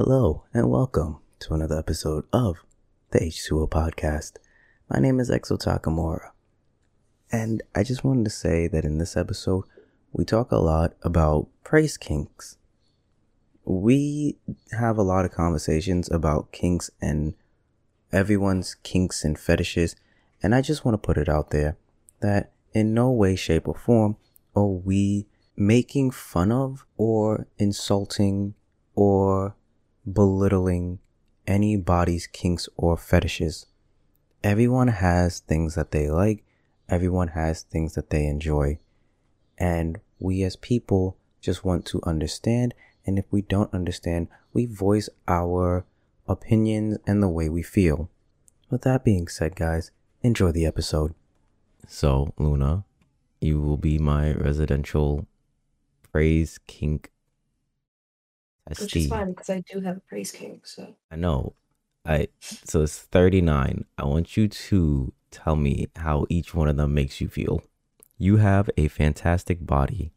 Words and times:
Hello 0.00 0.44
and 0.54 0.70
welcome 0.70 1.18
to 1.40 1.54
another 1.54 1.76
episode 1.76 2.24
of 2.32 2.58
the 3.10 3.18
H2O 3.18 3.68
podcast. 3.68 4.34
My 4.88 5.00
name 5.00 5.18
is 5.18 5.28
Exo 5.28 5.58
Takamura. 5.58 6.30
And 7.32 7.64
I 7.74 7.82
just 7.82 8.04
wanted 8.04 8.22
to 8.26 8.30
say 8.30 8.68
that 8.68 8.84
in 8.84 8.98
this 8.98 9.16
episode, 9.16 9.64
we 10.12 10.24
talk 10.24 10.52
a 10.52 10.58
lot 10.58 10.94
about 11.02 11.48
praise 11.64 11.96
kinks. 11.96 12.58
We 13.64 14.38
have 14.70 14.98
a 14.98 15.02
lot 15.02 15.24
of 15.24 15.32
conversations 15.32 16.08
about 16.08 16.52
kinks 16.52 16.92
and 17.02 17.34
everyone's 18.12 18.76
kinks 18.76 19.24
and 19.24 19.36
fetishes. 19.36 19.96
And 20.40 20.54
I 20.54 20.60
just 20.62 20.84
want 20.84 20.94
to 20.94 21.04
put 21.04 21.18
it 21.18 21.28
out 21.28 21.50
there 21.50 21.76
that 22.20 22.52
in 22.72 22.94
no 22.94 23.10
way, 23.10 23.34
shape, 23.34 23.66
or 23.66 23.74
form 23.74 24.16
are 24.54 24.64
we 24.64 25.26
making 25.56 26.12
fun 26.12 26.52
of 26.52 26.86
or 26.96 27.48
insulting 27.58 28.54
or 28.94 29.56
belittling 30.12 30.98
anybody's 31.46 32.26
kinks 32.26 32.68
or 32.76 32.96
fetishes. 32.96 33.66
Everyone 34.44 34.88
has 34.88 35.40
things 35.40 35.74
that 35.74 35.90
they 35.90 36.08
like, 36.08 36.44
everyone 36.88 37.28
has 37.28 37.62
things 37.62 37.94
that 37.94 38.10
they 38.10 38.26
enjoy. 38.26 38.78
And 39.58 40.00
we 40.18 40.42
as 40.42 40.56
people 40.56 41.16
just 41.40 41.64
want 41.64 41.84
to 41.86 42.00
understand. 42.04 42.74
And 43.06 43.18
if 43.18 43.24
we 43.30 43.42
don't 43.42 43.72
understand, 43.72 44.28
we 44.52 44.66
voice 44.66 45.08
our 45.26 45.84
opinions 46.28 46.98
and 47.06 47.22
the 47.22 47.28
way 47.28 47.48
we 47.48 47.62
feel. 47.62 48.10
With 48.70 48.82
that 48.82 49.04
being 49.04 49.28
said, 49.28 49.56
guys, 49.56 49.90
enjoy 50.22 50.52
the 50.52 50.66
episode. 50.66 51.14
So, 51.86 52.34
Luna, 52.36 52.84
you 53.40 53.60
will 53.60 53.78
be 53.78 53.98
my 53.98 54.32
residential 54.32 55.26
praise 56.12 56.58
kink 56.66 57.10
Which 58.68 58.96
is 58.96 59.06
fine 59.08 59.30
because 59.30 59.50
I 59.50 59.62
do 59.70 59.80
have 59.80 59.96
a 59.96 60.00
praise 60.00 60.32
kink. 60.32 60.66
So 60.66 60.94
I 61.10 61.16
know. 61.16 61.54
I 62.04 62.28
so 62.40 62.82
it's 62.82 62.98
39. 62.98 63.84
I 63.96 64.04
want 64.04 64.36
you 64.36 64.48
to 64.48 65.12
tell 65.30 65.56
me 65.56 65.88
how 65.96 66.26
each 66.28 66.54
one 66.54 66.68
of 66.68 66.76
them 66.76 66.94
makes 66.94 67.20
you 67.20 67.28
feel. 67.28 67.62
You 68.18 68.36
have 68.38 68.68
a 68.76 68.88
fantastic 68.88 69.64
body. 69.64 70.12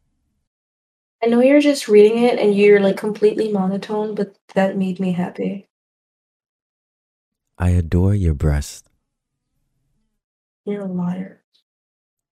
I 1.23 1.27
know 1.27 1.39
you're 1.39 1.61
just 1.61 1.87
reading 1.87 2.23
it 2.23 2.39
and 2.39 2.55
you're 2.55 2.79
like 2.79 2.97
completely 2.97 3.51
monotone, 3.51 4.15
but 4.15 4.37
that 4.55 4.75
made 4.75 4.99
me 4.99 5.11
happy. 5.11 5.67
I 7.57 7.69
adore 7.69 8.15
your 8.15 8.33
breast. 8.33 8.87
You're 10.65 10.81
a 10.81 10.91
liar. 10.91 11.43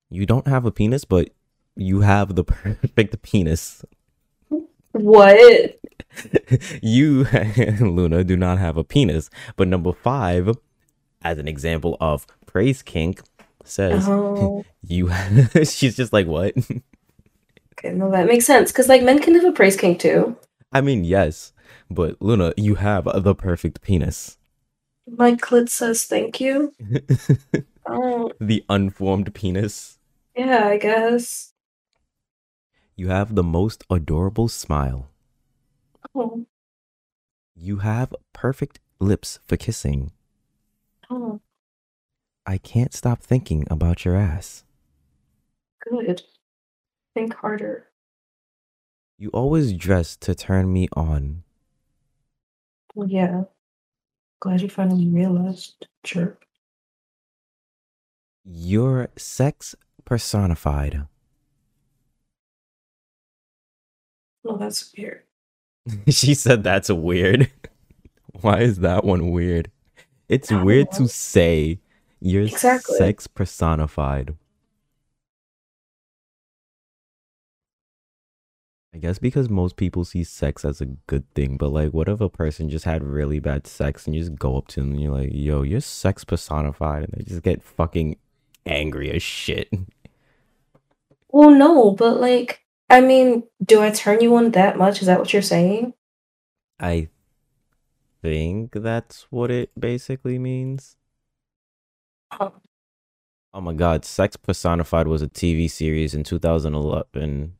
You 0.09 0.25
don't 0.25 0.47
have 0.47 0.65
a 0.65 0.71
penis, 0.71 1.05
but 1.05 1.29
you 1.75 2.01
have 2.01 2.35
the 2.35 2.43
perfect 2.45 3.21
penis. 3.21 3.83
What? 5.01 5.79
you, 6.81 7.23
Luna, 7.79 8.23
do 8.23 8.35
not 8.37 8.57
have 8.59 8.77
a 8.77 8.83
penis. 8.83 9.29
But 9.55 9.67
number 9.67 9.93
five, 9.93 10.55
as 11.21 11.37
an 11.37 11.47
example 11.47 11.97
of 11.99 12.25
praise 12.45 12.81
kink, 12.81 13.21
says 13.63 14.07
Oh, 14.07 14.65
you. 14.81 15.11
she's 15.65 15.95
just 15.95 16.11
like, 16.13 16.27
what? 16.27 16.53
okay, 17.77 17.91
no, 17.93 18.09
that 18.11 18.25
makes 18.27 18.45
sense 18.45 18.71
because 18.71 18.87
like 18.89 19.03
men 19.03 19.19
can 19.19 19.35
have 19.35 19.45
a 19.45 19.51
praise 19.51 19.75
kink 19.77 19.99
too. 19.99 20.35
I 20.71 20.81
mean, 20.81 21.03
yes, 21.03 21.53
but 21.89 22.21
Luna, 22.21 22.53
you 22.57 22.75
have 22.75 23.07
the 23.23 23.33
perfect 23.35 23.81
penis. 23.81 24.37
My 25.07 25.33
clit 25.33 25.69
says 25.69 26.03
thank 26.05 26.39
you. 26.39 26.71
Oh, 27.87 28.31
the 28.39 28.63
unformed 28.69 29.33
penis. 29.33 29.97
yeah, 30.35 30.67
I 30.67 30.77
guess. 30.77 31.53
You 32.99 33.07
have 33.07 33.33
the 33.33 33.43
most 33.43 33.85
adorable 33.89 34.49
smile. 34.49 35.07
Oh, 36.13 36.45
You 37.55 37.77
have 37.77 38.13
perfect 38.33 38.81
lips 38.99 39.39
for 39.47 39.55
kissing. 39.55 40.11
oh, 41.09 41.39
I 42.45 42.57
can't 42.57 42.93
stop 42.93 43.21
thinking 43.21 43.65
about 43.71 44.03
your 44.03 44.17
ass. 44.17 44.65
good. 45.89 46.23
Think 47.13 47.35
harder. 47.35 47.87
You 49.17 49.29
always 49.29 49.71
dress 49.71 50.17
to 50.17 50.35
turn 50.35 50.73
me 50.73 50.89
on. 50.91 51.43
Well, 52.95 53.07
yeah. 53.07 53.43
Glad 54.41 54.59
you 54.59 54.67
finally 54.67 55.07
realized. 55.07 55.87
Chirp. 56.03 56.43
You're 58.43 59.07
sex 59.15 59.73
personified. 60.03 61.07
Well, 64.43 64.57
that's 64.57 64.93
weird. 64.97 65.23
she 66.07 66.33
said 66.33 66.63
that's 66.63 66.89
weird. 66.89 67.51
Why 68.41 68.59
is 68.61 68.79
that 68.79 69.03
one 69.03 69.31
weird? 69.31 69.71
It's 70.27 70.51
weird 70.51 70.91
know. 70.91 70.99
to 70.99 71.07
say 71.07 71.79
you're 72.19 72.43
Exactly. 72.43 72.97
sex 72.97 73.27
personified. 73.27 74.35
I 78.93 78.97
guess 78.97 79.19
because 79.19 79.49
most 79.49 79.75
people 79.75 80.03
see 80.03 80.23
sex 80.23 80.65
as 80.65 80.81
a 80.81 80.85
good 80.85 81.31
thing, 81.35 81.57
but 81.57 81.69
like, 81.69 81.91
what 81.93 82.09
if 82.09 82.21
a 82.21 82.29
person 82.29 82.69
just 82.69 82.85
had 82.85 83.03
really 83.03 83.39
bad 83.39 83.67
sex 83.67 84.05
and 84.07 84.15
you 84.15 84.21
just 84.21 84.35
go 84.35 84.57
up 84.57 84.67
to 84.69 84.79
them 84.79 84.91
and 84.91 85.01
you're 85.01 85.13
like, 85.13 85.29
yo, 85.31 85.61
you're 85.61 85.79
sex 85.79 86.23
personified, 86.23 87.03
and 87.03 87.13
they 87.13 87.23
just 87.23 87.43
get 87.43 87.61
fucking 87.61 88.17
angry 88.65 89.11
as 89.11 89.21
shit. 89.21 89.69
Well, 91.29 91.51
no, 91.51 91.91
but 91.91 92.19
like, 92.19 92.61
I 92.89 93.01
mean, 93.01 93.43
do 93.63 93.81
I 93.81 93.91
turn 93.91 94.21
you 94.21 94.35
on 94.35 94.51
that 94.51 94.77
much? 94.77 95.01
Is 95.01 95.07
that 95.07 95.19
what 95.19 95.31
you're 95.33 95.41
saying? 95.41 95.93
I 96.79 97.09
think 98.21 98.71
that's 98.73 99.27
what 99.29 99.51
it 99.51 99.71
basically 99.79 100.39
means. 100.39 100.95
Huh. 102.31 102.51
Oh 103.53 103.61
my 103.61 103.73
god, 103.73 104.05
Sex 104.05 104.35
Personified 104.37 105.07
was 105.07 105.21
a 105.21 105.27
TV 105.27 105.69
series 105.69 106.13
in 106.13 106.23
2011. 106.23 107.55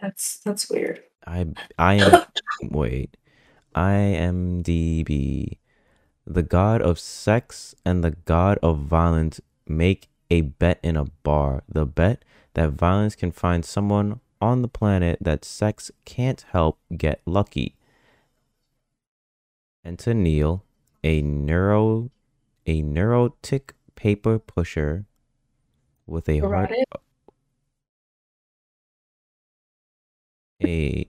That's 0.00 0.38
that's 0.38 0.70
weird. 0.70 1.02
I 1.26 1.46
I 1.78 1.94
am 1.94 2.24
wait. 2.70 3.16
IMDb. 3.74 5.58
The 6.26 6.42
god 6.42 6.82
of 6.82 6.98
sex 6.98 7.74
and 7.84 8.04
the 8.04 8.12
god 8.12 8.58
of 8.62 8.78
violence 8.80 9.40
make 9.66 10.08
a 10.30 10.42
bet 10.42 10.78
in 10.82 10.96
a 10.96 11.06
bar. 11.22 11.62
The 11.68 11.86
bet 11.86 12.24
that 12.54 12.70
violence 12.70 13.14
can 13.14 13.32
find 13.32 13.64
someone 13.64 14.20
on 14.40 14.62
the 14.62 14.68
planet 14.68 15.18
that 15.20 15.44
sex 15.44 15.90
can't 16.04 16.44
help 16.52 16.78
get 16.96 17.20
lucky. 17.26 17.76
Enter 19.84 20.14
Neil, 20.14 20.64
a 21.02 21.22
neuro 21.22 22.10
a 22.66 22.82
neurotic 22.82 23.74
paper 23.94 24.38
pusher 24.38 25.06
with 26.06 26.28
a 26.28 26.38
heart 26.38 26.70
a 30.62 31.08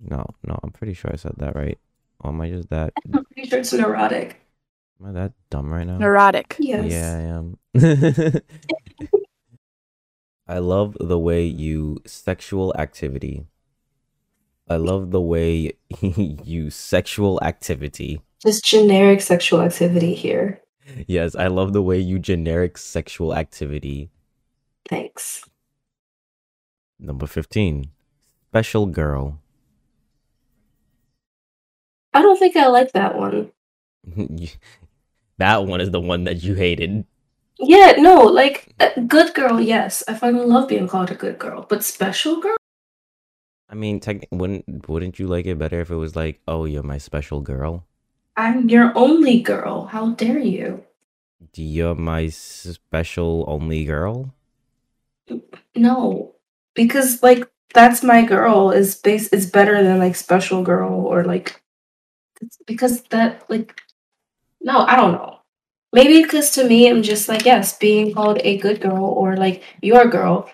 no, 0.00 0.26
no, 0.46 0.60
I'm 0.62 0.70
pretty 0.70 0.92
sure 0.92 1.10
I 1.12 1.16
said 1.16 1.34
that 1.38 1.56
right. 1.56 1.78
Or 2.20 2.30
am 2.30 2.40
I 2.40 2.50
just 2.50 2.68
that 2.70 2.92
I'm 3.14 3.24
pretty 3.24 3.48
sure 3.48 3.60
it's 3.60 3.72
neurotic. 3.72 4.43
Am 5.00 5.06
I 5.06 5.12
that 5.12 5.32
dumb 5.50 5.72
right 5.72 5.86
now? 5.86 5.98
Neurotic. 5.98 6.56
Yes. 6.58 6.90
Yeah, 6.90 7.16
I 7.16 7.20
am. 7.20 7.58
I 10.46 10.58
love 10.58 10.96
the 11.00 11.18
way 11.18 11.44
you 11.46 11.98
sexual 12.06 12.74
activity. 12.76 13.46
I 14.68 14.76
love 14.76 15.10
the 15.10 15.20
way 15.20 15.72
you 16.00 16.70
sexual 16.70 17.42
activity. 17.42 18.20
Just 18.42 18.64
generic 18.64 19.20
sexual 19.20 19.60
activity 19.62 20.14
here. 20.14 20.60
Yes, 21.06 21.34
I 21.34 21.46
love 21.46 21.72
the 21.72 21.82
way 21.82 21.98
you 21.98 22.18
generic 22.18 22.76
sexual 22.76 23.34
activity. 23.34 24.10
Thanks. 24.88 25.44
Number 26.98 27.26
15. 27.26 27.90
Special 28.50 28.86
girl. 28.86 29.40
I 32.12 32.22
don't 32.22 32.38
think 32.38 32.56
I 32.56 32.68
like 32.68 32.92
that 32.92 33.16
one. 33.16 33.50
that 35.38 35.66
one 35.66 35.80
is 35.80 35.90
the 35.90 36.00
one 36.00 36.24
that 36.24 36.42
you 36.42 36.54
hated. 36.54 37.04
Yeah, 37.58 37.92
no, 37.98 38.22
like 38.22 38.74
uh, 38.80 38.90
good 39.06 39.34
girl, 39.34 39.60
yes. 39.60 40.02
I 40.08 40.14
fucking 40.14 40.48
love 40.48 40.68
being 40.68 40.88
called 40.88 41.10
a 41.10 41.14
good 41.14 41.38
girl, 41.38 41.66
but 41.68 41.84
special 41.84 42.40
girl? 42.40 42.56
I 43.68 43.74
mean, 43.74 44.00
techni- 44.00 44.30
wouldn't 44.30 44.88
wouldn't 44.88 45.18
you 45.18 45.26
like 45.26 45.46
it 45.46 45.58
better 45.58 45.80
if 45.80 45.90
it 45.90 45.96
was 45.96 46.16
like, 46.16 46.40
"Oh, 46.46 46.64
you're 46.64 46.82
my 46.82 46.98
special 46.98 47.40
girl. 47.40 47.86
I'm 48.36 48.68
your 48.68 48.92
only 48.96 49.40
girl. 49.40 49.86
How 49.86 50.10
dare 50.10 50.38
you? 50.38 50.84
You're 51.54 51.94
my 51.94 52.28
special 52.28 53.44
only 53.46 53.84
girl." 53.84 54.34
No, 55.74 56.34
because 56.74 57.22
like 57.22 57.50
that's 57.72 58.02
my 58.02 58.24
girl 58.24 58.70
is 58.70 58.94
base 58.96 59.28
is 59.28 59.50
better 59.50 59.82
than 59.82 59.98
like 59.98 60.14
special 60.16 60.62
girl 60.62 60.92
or 61.06 61.24
like 61.24 61.60
because 62.66 63.02
that 63.04 63.48
like 63.48 63.80
no, 64.64 64.78
I 64.80 64.96
don't 64.96 65.12
know. 65.12 65.38
Maybe 65.92 66.22
because 66.22 66.50
to 66.52 66.64
me 66.64 66.88
I'm 66.88 67.02
just 67.02 67.28
like 67.28 67.44
yes, 67.44 67.78
being 67.78 68.12
called 68.12 68.40
a 68.42 68.58
good 68.58 68.80
girl 68.80 69.04
or 69.04 69.36
like 69.36 69.62
your 69.80 70.06
girl 70.06 70.50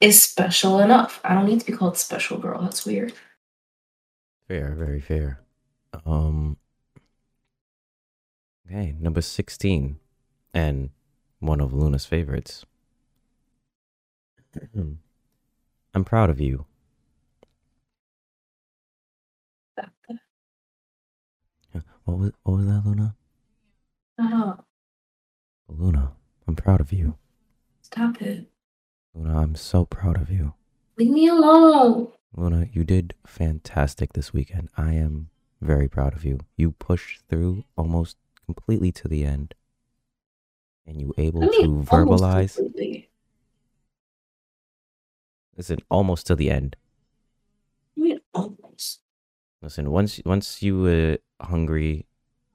is 0.00 0.22
special 0.22 0.78
enough. 0.78 1.20
I 1.24 1.34
don't 1.34 1.46
need 1.46 1.60
to 1.60 1.66
be 1.66 1.72
called 1.72 1.96
special 1.96 2.38
girl. 2.38 2.62
That's 2.62 2.86
weird. 2.86 3.12
Fair, 4.46 4.74
very 4.74 5.00
fair. 5.00 5.40
Um. 6.06 6.58
Okay, 8.66 8.94
number 9.00 9.20
sixteen, 9.20 9.98
and 10.52 10.90
one 11.40 11.60
of 11.60 11.72
Luna's 11.72 12.06
favorites. 12.06 12.64
I'm 15.94 16.04
proud 16.04 16.30
of 16.30 16.40
you. 16.40 16.66
What 22.04 22.18
was 22.18 22.32
what 22.42 22.56
was 22.58 22.66
that, 22.66 22.82
Luna? 22.84 23.16
Uh-huh. 24.18 24.54
Luna, 25.68 26.12
I'm 26.46 26.56
proud 26.56 26.80
of 26.80 26.92
you. 26.92 27.16
Stop 27.82 28.20
it. 28.22 28.46
Luna, 29.14 29.40
I'm 29.40 29.54
so 29.54 29.84
proud 29.84 30.20
of 30.20 30.30
you. 30.30 30.54
Leave 30.96 31.10
me 31.10 31.28
alone. 31.28 32.08
Luna, 32.36 32.68
you 32.72 32.84
did 32.84 33.14
fantastic 33.26 34.12
this 34.12 34.32
weekend. 34.32 34.68
I 34.76 34.94
am 34.94 35.30
very 35.60 35.88
proud 35.88 36.14
of 36.14 36.24
you. 36.24 36.40
You 36.56 36.72
pushed 36.72 37.22
through 37.28 37.64
almost 37.76 38.16
completely 38.46 38.92
to 38.92 39.08
the 39.08 39.24
end. 39.24 39.54
And 40.86 41.00
you 41.00 41.14
able 41.16 41.42
I 41.44 41.46
mean, 41.46 41.84
to 41.84 41.90
verbalize 41.90 42.56
completely. 42.56 43.08
listen, 45.56 45.78
almost 45.90 46.26
to 46.26 46.36
the 46.36 46.50
end. 46.50 46.76
I 47.96 48.00
mean, 48.00 48.20
almost. 48.34 49.00
Listen, 49.62 49.90
once 49.90 50.20
once 50.26 50.62
you 50.62 50.78
were 50.80 51.18
hungry 51.40 52.06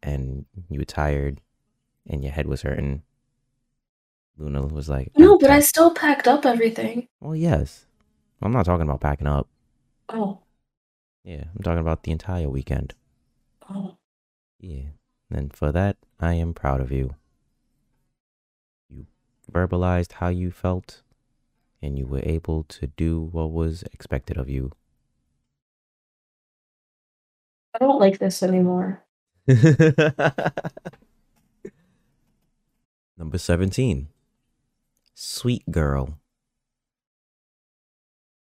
and 0.03 0.45
you 0.69 0.79
were 0.79 0.85
tired 0.85 1.41
and 2.09 2.23
your 2.23 2.33
head 2.33 2.47
was 2.47 2.63
hurting, 2.63 3.03
Luna 4.37 4.65
was 4.65 4.89
like, 4.89 5.11
No, 5.17 5.37
but 5.37 5.49
I 5.51 5.59
still 5.59 5.93
packed 5.93 6.27
up 6.27 6.45
everything. 6.45 7.07
Well, 7.19 7.35
yes. 7.35 7.85
I'm 8.41 8.51
not 8.51 8.65
talking 8.65 8.83
about 8.87 9.01
packing 9.01 9.27
up. 9.27 9.47
Oh, 10.09 10.39
Yeah, 11.23 11.43
I'm 11.55 11.61
talking 11.63 11.79
about 11.81 12.03
the 12.03 12.11
entire 12.11 12.49
weekend. 12.49 12.93
oh. 13.69 13.95
Yeah. 14.59 14.89
And 15.31 15.53
for 15.53 15.71
that, 15.71 15.97
I 16.19 16.33
am 16.33 16.53
proud 16.53 16.81
of 16.81 16.91
you. 16.91 17.15
You 18.89 19.05
verbalized 19.51 20.13
how 20.13 20.29
you 20.29 20.49
felt, 20.51 21.01
and 21.81 21.97
you 21.99 22.07
were 22.07 22.23
able 22.23 22.63
to 22.63 22.87
do 22.87 23.21
what 23.21 23.51
was 23.51 23.83
expected 23.93 24.37
of 24.37 24.49
you. 24.49 24.71
I 27.75 27.77
don't 27.79 27.99
like 27.99 28.17
this 28.19 28.41
anymore. 28.41 29.03
Number 33.19 33.37
17. 33.37 34.07
Sweet 35.13 35.69
girl. 35.69 36.17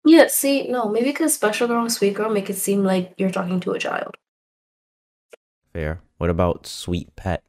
Yeah, 0.04 0.26
see, 0.28 0.68
no, 0.68 0.90
maybe 0.90 1.06
because 1.06 1.34
special 1.34 1.66
girl 1.66 1.80
and 1.80 1.90
sweet 1.90 2.14
girl 2.14 2.30
make 2.30 2.50
it 2.50 2.56
seem 2.56 2.84
like 2.84 3.14
you're 3.16 3.30
talking 3.30 3.58
to 3.60 3.72
a 3.72 3.78
child. 3.78 4.14
Fair. 5.72 6.00
What 6.18 6.30
about 6.30 6.66
sweet 6.66 7.16
pet? 7.16 7.42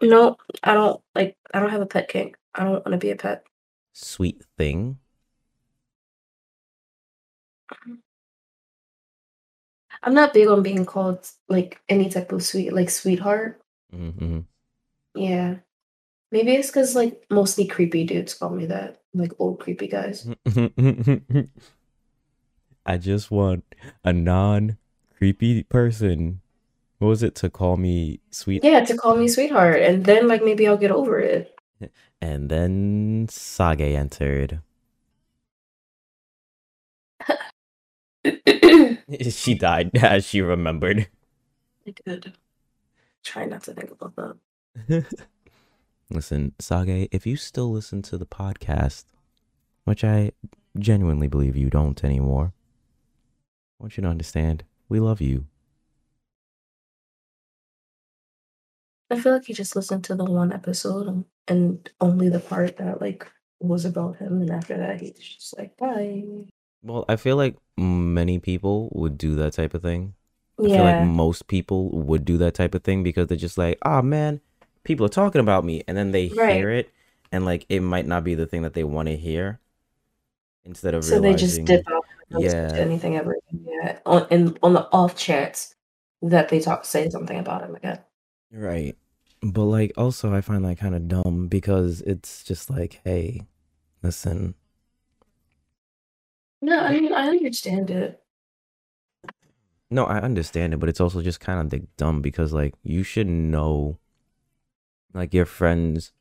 No, 0.00 0.36
I 0.62 0.72
don't 0.74 1.02
like. 1.14 1.36
I 1.52 1.60
don't 1.60 1.70
have 1.70 1.82
a 1.82 1.86
pet 1.86 2.08
kink. 2.08 2.36
I 2.54 2.64
don't 2.64 2.72
want 2.72 2.92
to 2.92 2.96
be 2.96 3.10
a 3.10 3.16
pet. 3.16 3.44
Sweet 3.92 4.42
thing? 4.56 4.98
I'm 10.02 10.14
not 10.14 10.32
big 10.32 10.48
on 10.48 10.62
being 10.62 10.86
called 10.86 11.28
like 11.48 11.80
any 11.88 12.08
type 12.08 12.32
of 12.32 12.42
sweet, 12.42 12.72
like 12.72 12.88
sweetheart. 12.88 13.60
Mm-hmm. 13.94 14.40
Yeah, 15.14 15.56
maybe 16.30 16.52
it's 16.52 16.68
because 16.68 16.94
like 16.94 17.24
mostly 17.30 17.66
creepy 17.66 18.04
dudes 18.04 18.34
call 18.34 18.50
me 18.50 18.66
that, 18.66 19.00
like 19.14 19.32
old 19.38 19.60
creepy 19.60 19.88
guys. 19.88 20.28
I 22.86 22.96
just 22.98 23.30
want 23.30 23.64
a 24.04 24.12
non 24.12 24.78
creepy 25.16 25.62
person. 25.64 26.40
What 26.98 27.08
was 27.08 27.22
it 27.22 27.34
to 27.36 27.50
call 27.50 27.76
me 27.76 28.20
sweet? 28.30 28.64
Yeah, 28.64 28.84
to 28.84 28.96
call 28.96 29.16
me 29.16 29.28
sweetheart, 29.28 29.80
and 29.82 30.04
then 30.04 30.28
like 30.28 30.44
maybe 30.44 30.66
I'll 30.66 30.76
get 30.76 30.90
over 30.90 31.18
it. 31.18 31.56
And 32.22 32.50
then 32.50 33.28
Sage 33.30 33.80
entered. 33.80 34.60
She 39.30 39.54
died 39.54 39.96
as 39.96 40.26
she 40.26 40.42
remembered. 40.42 41.08
I 41.86 41.94
did. 42.04 42.34
Try 43.24 43.46
not 43.46 43.62
to 43.64 43.72
think 43.72 43.90
about 43.90 44.14
that. 44.16 45.26
Listen, 46.10 46.54
Sage, 46.58 47.08
if 47.12 47.26
you 47.26 47.36
still 47.36 47.70
listen 47.70 48.02
to 48.02 48.18
the 48.18 48.26
podcast, 48.26 49.04
which 49.84 50.04
I 50.04 50.32
genuinely 50.78 51.28
believe 51.28 51.56
you 51.56 51.70
don't 51.70 52.02
anymore, 52.04 52.52
I 53.78 53.84
want 53.84 53.96
you 53.96 54.02
to 54.02 54.08
understand 54.08 54.64
we 54.88 55.00
love 55.00 55.20
you. 55.20 55.46
I 59.10 59.18
feel 59.18 59.32
like 59.32 59.44
he 59.44 59.52
just 59.52 59.74
listened 59.76 60.04
to 60.04 60.14
the 60.14 60.24
one 60.24 60.52
episode 60.52 61.24
and, 61.48 61.90
only 62.00 62.28
the 62.28 62.38
part 62.38 62.76
that 62.76 63.00
like 63.00 63.26
was 63.58 63.84
about 63.84 64.16
him, 64.18 64.40
and 64.40 64.50
after 64.50 64.76
that 64.76 65.00
he's 65.00 65.18
just 65.18 65.58
like 65.58 65.76
bye. 65.76 66.22
Well, 66.82 67.04
I 67.08 67.16
feel 67.16 67.36
like 67.36 67.56
many 67.76 68.38
people 68.38 68.88
would 68.92 69.18
do 69.18 69.34
that 69.36 69.52
type 69.54 69.74
of 69.74 69.82
thing. 69.82 70.14
I 70.64 70.68
feel 70.68 70.84
Yeah, 70.84 70.84
like 70.84 70.98
most 70.98 71.46
people 71.48 71.90
would 71.90 72.24
do 72.24 72.38
that 72.38 72.54
type 72.54 72.74
of 72.74 72.84
thing 72.84 73.02
because 73.02 73.26
they're 73.26 73.36
just 73.36 73.58
like, 73.58 73.78
oh 73.84 74.02
man, 74.02 74.40
people 74.84 75.06
are 75.06 75.08
talking 75.10 75.40
about 75.40 75.64
me. 75.64 75.82
And 75.88 75.96
then 75.96 76.12
they 76.12 76.28
Right. 76.30 76.66
hear 76.66 76.70
it 76.70 76.92
and 77.32 77.44
like 77.44 77.66
it 77.68 77.80
might 77.80 78.06
not 78.06 78.24
be 78.24 78.34
the 78.34 78.46
thing 78.46 78.62
that 78.62 78.74
they 78.74 78.84
want 78.84 79.08
to 79.08 79.16
hear. 79.16 79.60
Instead 80.64 80.94
of 80.94 81.04
so 81.04 81.20
they 81.20 81.34
just 81.34 81.64
realizing, 81.64 81.64
dip 81.64 81.82
out 81.88 82.04
and 82.12 82.28
don't 82.30 82.44
listen 82.44 82.60
yeah, 82.68 82.88
anything 82.90 83.16
ever. 83.16 83.36
Yeah, 83.50 83.98
on 84.06 84.26
in 84.30 84.58
on 84.62 84.72
the 84.74 84.88
off 84.92 85.16
chance 85.16 85.74
that 86.22 86.48
they 86.48 86.60
talk 86.60 86.84
say 86.84 87.08
something 87.10 87.38
about 87.38 87.62
him 87.62 87.74
again. 87.76 88.00
right. 88.52 88.96
But 89.42 89.64
like 89.64 89.92
also 89.96 90.34
I 90.34 90.40
find 90.40 90.64
that 90.64 90.78
kind 90.78 90.94
of 90.94 91.08
dumb 91.08 91.48
because 91.48 92.02
it's 92.02 92.44
just 92.44 92.68
like, 92.70 93.00
hey, 93.04 93.46
listen, 94.02 94.54
No, 96.62 96.78
I 96.80 96.98
mean 96.98 97.12
I 97.12 97.28
understand 97.28 97.90
it. 97.90 98.22
no, 99.90 100.04
I 100.04 100.20
understand 100.20 100.72
it, 100.74 100.78
but 100.78 100.88
it's 100.88 101.00
also 101.00 101.20
just 101.22 101.40
kind 101.40 101.72
of 101.72 101.96
dumb 101.96 102.22
because 102.22 102.52
like 102.52 102.74
you 102.82 103.02
should 103.02 103.26
know 103.26 103.98
like 105.14 105.32
your 105.34 105.46
friends 105.46 106.12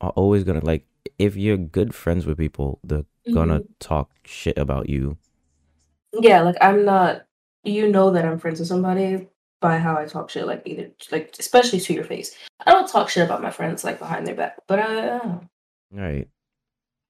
are 0.00 0.10
always 0.10 0.44
gonna 0.44 0.64
like 0.64 0.86
if 1.18 1.36
you're 1.36 1.56
good 1.56 1.94
friends 1.94 2.26
with 2.26 2.36
people, 2.38 2.80
they're 2.84 3.04
gonna 3.32 3.60
Mhm. 3.60 3.66
talk 3.78 4.10
shit 4.24 4.58
about 4.58 4.88
you. 4.88 5.16
Yeah, 6.12 6.42
like 6.42 6.56
I'm 6.60 6.84
not. 6.84 7.22
You 7.64 7.88
know 7.90 8.10
that 8.12 8.24
I'm 8.24 8.38
friends 8.38 8.60
with 8.60 8.68
somebody 8.68 9.26
by 9.60 9.78
how 9.78 9.96
I 9.96 10.04
talk 10.06 10.30
shit, 10.30 10.46
like 10.46 10.62
either 10.66 10.90
like 11.10 11.34
especially 11.38 11.80
to 11.80 11.92
your 11.94 12.04
face. 12.04 12.36
I 12.64 12.70
don't 12.72 12.88
talk 12.88 13.08
shit 13.08 13.24
about 13.24 13.42
my 13.42 13.50
friends 13.50 13.82
like 13.84 13.98
behind 13.98 14.26
their 14.26 14.34
back, 14.34 14.58
but 14.66 14.78
I. 14.78 15.08
Uh, 15.08 15.40
Right. 15.92 16.28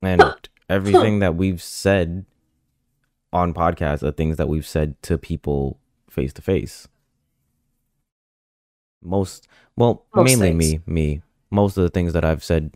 And 0.02 0.22
everything 0.68 1.18
that 1.20 1.34
we've 1.36 1.62
said 1.62 2.26
on 3.32 3.52
podcasts 3.54 4.02
are 4.02 4.12
things 4.12 4.36
that 4.36 4.48
we've 4.48 4.66
said 4.66 5.00
to 5.02 5.18
people 5.18 5.78
face 6.08 6.32
to 6.34 6.42
face. 6.42 6.88
Most, 9.06 9.48
well, 9.76 10.04
Most 10.14 10.24
mainly 10.38 10.48
things. 10.50 10.86
me, 10.86 10.92
me. 11.16 11.22
Most 11.50 11.76
of 11.76 11.82
the 11.84 11.90
things 11.90 12.12
that 12.12 12.24
I've 12.24 12.42
said, 12.44 12.74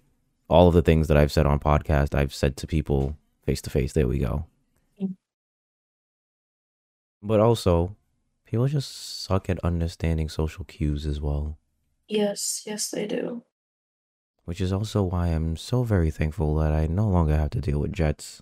all 0.49 0.68
of 0.68 0.75
the 0.75 0.82
things 0.82 1.08
that 1.08 1.16
I've 1.16 1.32
said 1.32 1.44
on 1.46 1.58
podcast, 1.58 2.14
I've 2.14 2.32
said 2.34 2.56
to 2.58 2.66
people 2.66 3.16
face 3.44 3.60
to 3.62 3.70
face. 3.70 3.92
There 3.92 4.06
we 4.08 4.18
go. 4.18 4.46
But 7.22 7.40
also, 7.40 7.96
people 8.46 8.66
just 8.66 9.22
suck 9.22 9.50
at 9.50 9.58
understanding 9.62 10.28
social 10.30 10.64
cues 10.64 11.04
as 11.06 11.20
well, 11.20 11.58
yes, 12.08 12.62
yes, 12.64 12.88
they 12.90 13.06
do. 13.06 13.42
which 14.46 14.60
is 14.60 14.72
also 14.72 15.02
why 15.02 15.28
I'm 15.28 15.56
so 15.56 15.82
very 15.84 16.10
thankful 16.10 16.54
that 16.56 16.72
I 16.72 16.87
no 16.87 17.06
longer 17.08 17.37
have 17.37 17.50
to 17.50 17.60
deal 17.60 17.78
with 17.80 17.92
jets. 17.92 18.40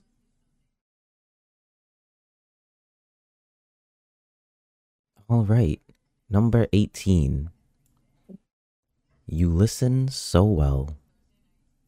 All 5.28 5.44
right, 5.44 5.80
number 6.30 6.66
18. 6.72 7.50
You 9.28 9.50
listen 9.50 10.08
so 10.08 10.44
well. 10.44 10.96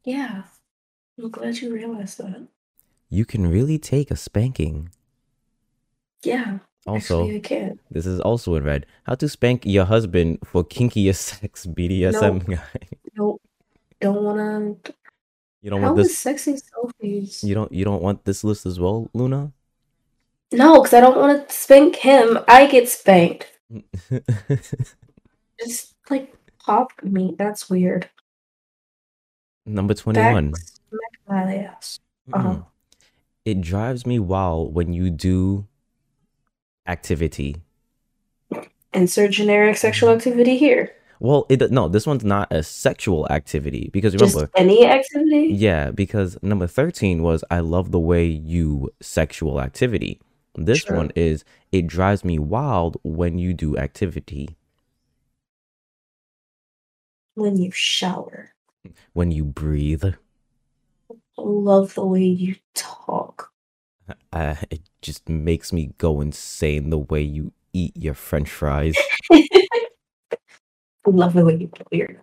Yeah, 0.05 0.45
I'm 1.19 1.31
glad 1.31 1.59
you 1.59 1.73
realized 1.73 2.19
that. 2.19 2.49
You 3.09 3.25
can 3.25 3.47
really 3.47 3.79
take 3.79 4.11
a 4.11 4.17
spanking. 4.17 4.91
Yeah, 6.23 6.59
Also, 6.87 7.23
actually, 7.25 7.37
I 7.37 7.41
can. 7.41 7.81
this 7.91 8.05
is 8.07 8.21
also 8.21 8.55
in 8.57 8.65
red. 8.65 8.87
How 9.05 9.15
to 9.17 9.29
spank 9.29 9.65
your 9.65 9.87
husband 9.87 10.39
for 10.45 10.63
kinkiest 10.65 11.17
sex 11.41 11.67
BDSM 11.67 12.47
guy. 12.47 12.63
Nope, 13.17 13.41
don't 14.01 14.23
wanna. 14.23 14.77
You 15.63 15.71
don't 15.71 15.81
How 15.81 15.89
want 15.89 16.01
is 16.01 16.09
this 16.09 16.19
sexy 16.19 16.55
selfies? 16.55 17.43
you 17.43 17.55
don't 17.55 17.73
you 17.73 17.85
don't 17.85 18.03
want 18.03 18.25
this 18.25 18.45
list 18.45 18.67
as 18.67 18.79
well, 18.79 19.09
Luna? 19.15 19.53
No, 20.53 20.75
because 20.83 20.95
I 20.95 21.01
don't 21.01 21.17
want 21.17 21.49
to 21.49 21.55
spank 21.55 21.97
him. 21.97 22.39
I 22.49 22.67
get 22.67 22.89
spanked. 22.89 23.51
Just 25.61 25.95
like 26.09 26.35
pop 26.71 26.93
me. 27.03 27.35
That's 27.37 27.69
weird. 27.69 28.09
Number 29.67 29.95
21. 29.95 30.53
Back 30.53 30.61
smack 30.89 31.47
my 31.47 31.57
ass. 31.57 31.99
Uh-huh. 32.33 32.62
It 33.45 33.61
drives 33.61 34.07
me 34.07 34.19
wild 34.21 34.75
when 34.75 34.93
you 34.93 35.11
do 35.11 35.67
activity. 36.87 37.57
Insert 38.93 39.33
generic 39.33 39.77
sexual 39.77 40.11
activity 40.11 40.57
here. 40.57 40.93
Well, 41.19 41.45
it 41.49 41.71
no, 41.71 41.89
this 41.89 42.07
one's 42.07 42.25
not 42.25 42.49
a 42.50 42.62
sexual 42.62 43.27
activity 43.31 43.91
because 43.93 44.15
Just 44.15 44.35
remember, 44.35 44.50
any 44.57 44.87
activity? 44.87 45.49
yeah, 45.53 45.91
because 45.91 46.39
number 46.43 46.67
13 46.67 47.23
was 47.23 47.45
I 47.50 47.61
love 47.61 47.91
the 47.91 48.00
way 48.00 48.27
you 48.27 48.91
sexual 49.00 49.61
activity. 49.61 50.21
This 50.55 50.85
True. 50.85 50.97
one 50.97 51.11
is 51.15 51.45
it 51.73 51.87
drives 51.87 52.25
me 52.25 52.39
wild 52.39 52.97
when 53.03 53.39
you 53.39 53.53
do 53.55 53.77
activity, 53.77 54.57
When 57.35 57.57
you 57.57 57.71
shower. 57.73 58.53
when 59.13 59.31
you 59.31 59.45
breathe. 59.45 60.05
I 60.05 60.15
love 61.39 61.95
the 61.95 62.05
way 62.07 62.25
you 62.25 62.57
talk. 62.75 63.51
Uh, 64.33 64.57
it 64.71 64.81
just 65.03 65.29
makes 65.29 65.73
me 65.73 65.93
go 65.99 66.21
insane 66.21 66.91
the 66.91 66.99
way 66.99 67.23
you 67.23 67.53
eat 67.73 67.97
your 67.97 68.15
french 68.15 68.49
fries. 68.51 68.97
I 69.33 69.47
love 71.07 71.35
the 71.35 71.45
way 71.45 71.55
you 71.57 71.69
blow 71.69 71.87
your 71.93 72.09
nose. 72.09 72.19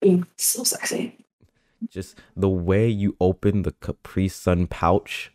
You're 0.00 0.26
so 0.38 0.64
sexy. 0.64 1.18
just 1.90 2.16
the 2.34 2.48
way 2.48 2.88
you 2.88 3.14
open 3.20 3.62
the 3.62 3.72
Capri 3.72 4.28
Sun 4.28 4.68
pouch. 4.68 5.32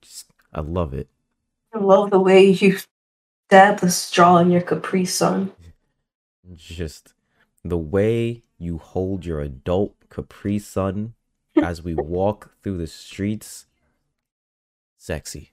Just, 0.00 0.26
I 0.52 0.60
love 0.60 0.94
it. 0.94 1.08
I 1.74 1.78
love 1.78 2.10
the 2.10 2.20
way 2.20 2.50
you 2.50 2.78
dab 3.50 3.80
the 3.80 3.90
straw 3.90 4.38
in 4.38 4.50
your 4.52 4.62
Capri 4.62 5.04
Sun. 5.04 5.50
Just 6.54 7.14
the 7.64 7.78
way 7.78 8.42
you 8.58 8.78
hold 8.78 9.24
your 9.24 9.40
adult 9.40 9.94
Capri 10.10 10.58
Sun 10.58 11.14
as 11.60 11.82
we 11.82 11.94
walk 11.96 12.52
through 12.62 12.78
the 12.78 12.86
streets. 12.86 13.66
Sexy. 14.98 15.52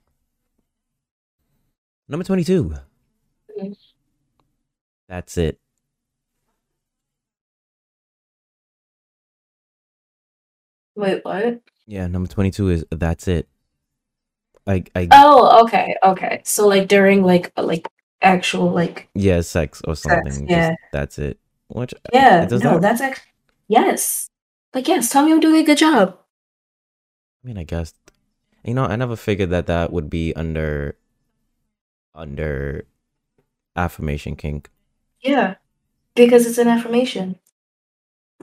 Number 2.07 2.23
22. 2.23 2.75
Mhm. 3.59 3.77
That's 5.07 5.37
it. 5.37 5.59
Wait, 10.95 11.23
what? 11.23 11.61
Yeah, 11.87 12.07
number 12.07 12.27
22 12.29 12.69
is 12.69 12.85
that's 12.91 13.27
it. 13.27 13.47
Like 14.67 14.91
I 14.95 15.07
Oh, 15.11 15.63
okay, 15.63 15.95
okay. 16.03 16.41
So 16.43 16.67
like 16.67 16.87
during 16.87 17.23
like 17.23 17.51
like 17.57 17.87
actual 18.21 18.69
like 18.71 19.09
yeah, 19.13 19.41
sex 19.41 19.81
or 19.87 19.95
something. 19.95 20.47
yeah. 20.47 20.69
Just 20.69 20.79
that's 20.91 21.19
it. 21.19 21.39
Which 21.67 21.93
yeah, 22.13 22.47
no, 22.49 22.57
that- 22.57 22.81
that's 22.81 23.01
actually 23.01 23.31
yes. 23.67 24.29
Like 24.73 24.87
yes, 24.87 25.09
tell 25.09 25.25
me 25.25 25.31
I'm 25.31 25.39
doing 25.39 25.61
a 25.61 25.65
good 25.65 25.77
job. 25.77 26.17
I 27.43 27.47
mean, 27.47 27.57
I 27.57 27.63
guess 27.63 27.93
you 28.63 28.73
know, 28.73 28.85
I 28.85 28.95
never 28.95 29.15
figured 29.15 29.49
that 29.51 29.67
that 29.67 29.91
would 29.91 30.09
be 30.09 30.35
under 30.35 30.97
under 32.13 32.85
affirmation 33.75 34.35
kink. 34.35 34.69
Yeah, 35.21 35.55
because 36.15 36.45
it's 36.45 36.57
an 36.57 36.67
affirmation. 36.67 37.39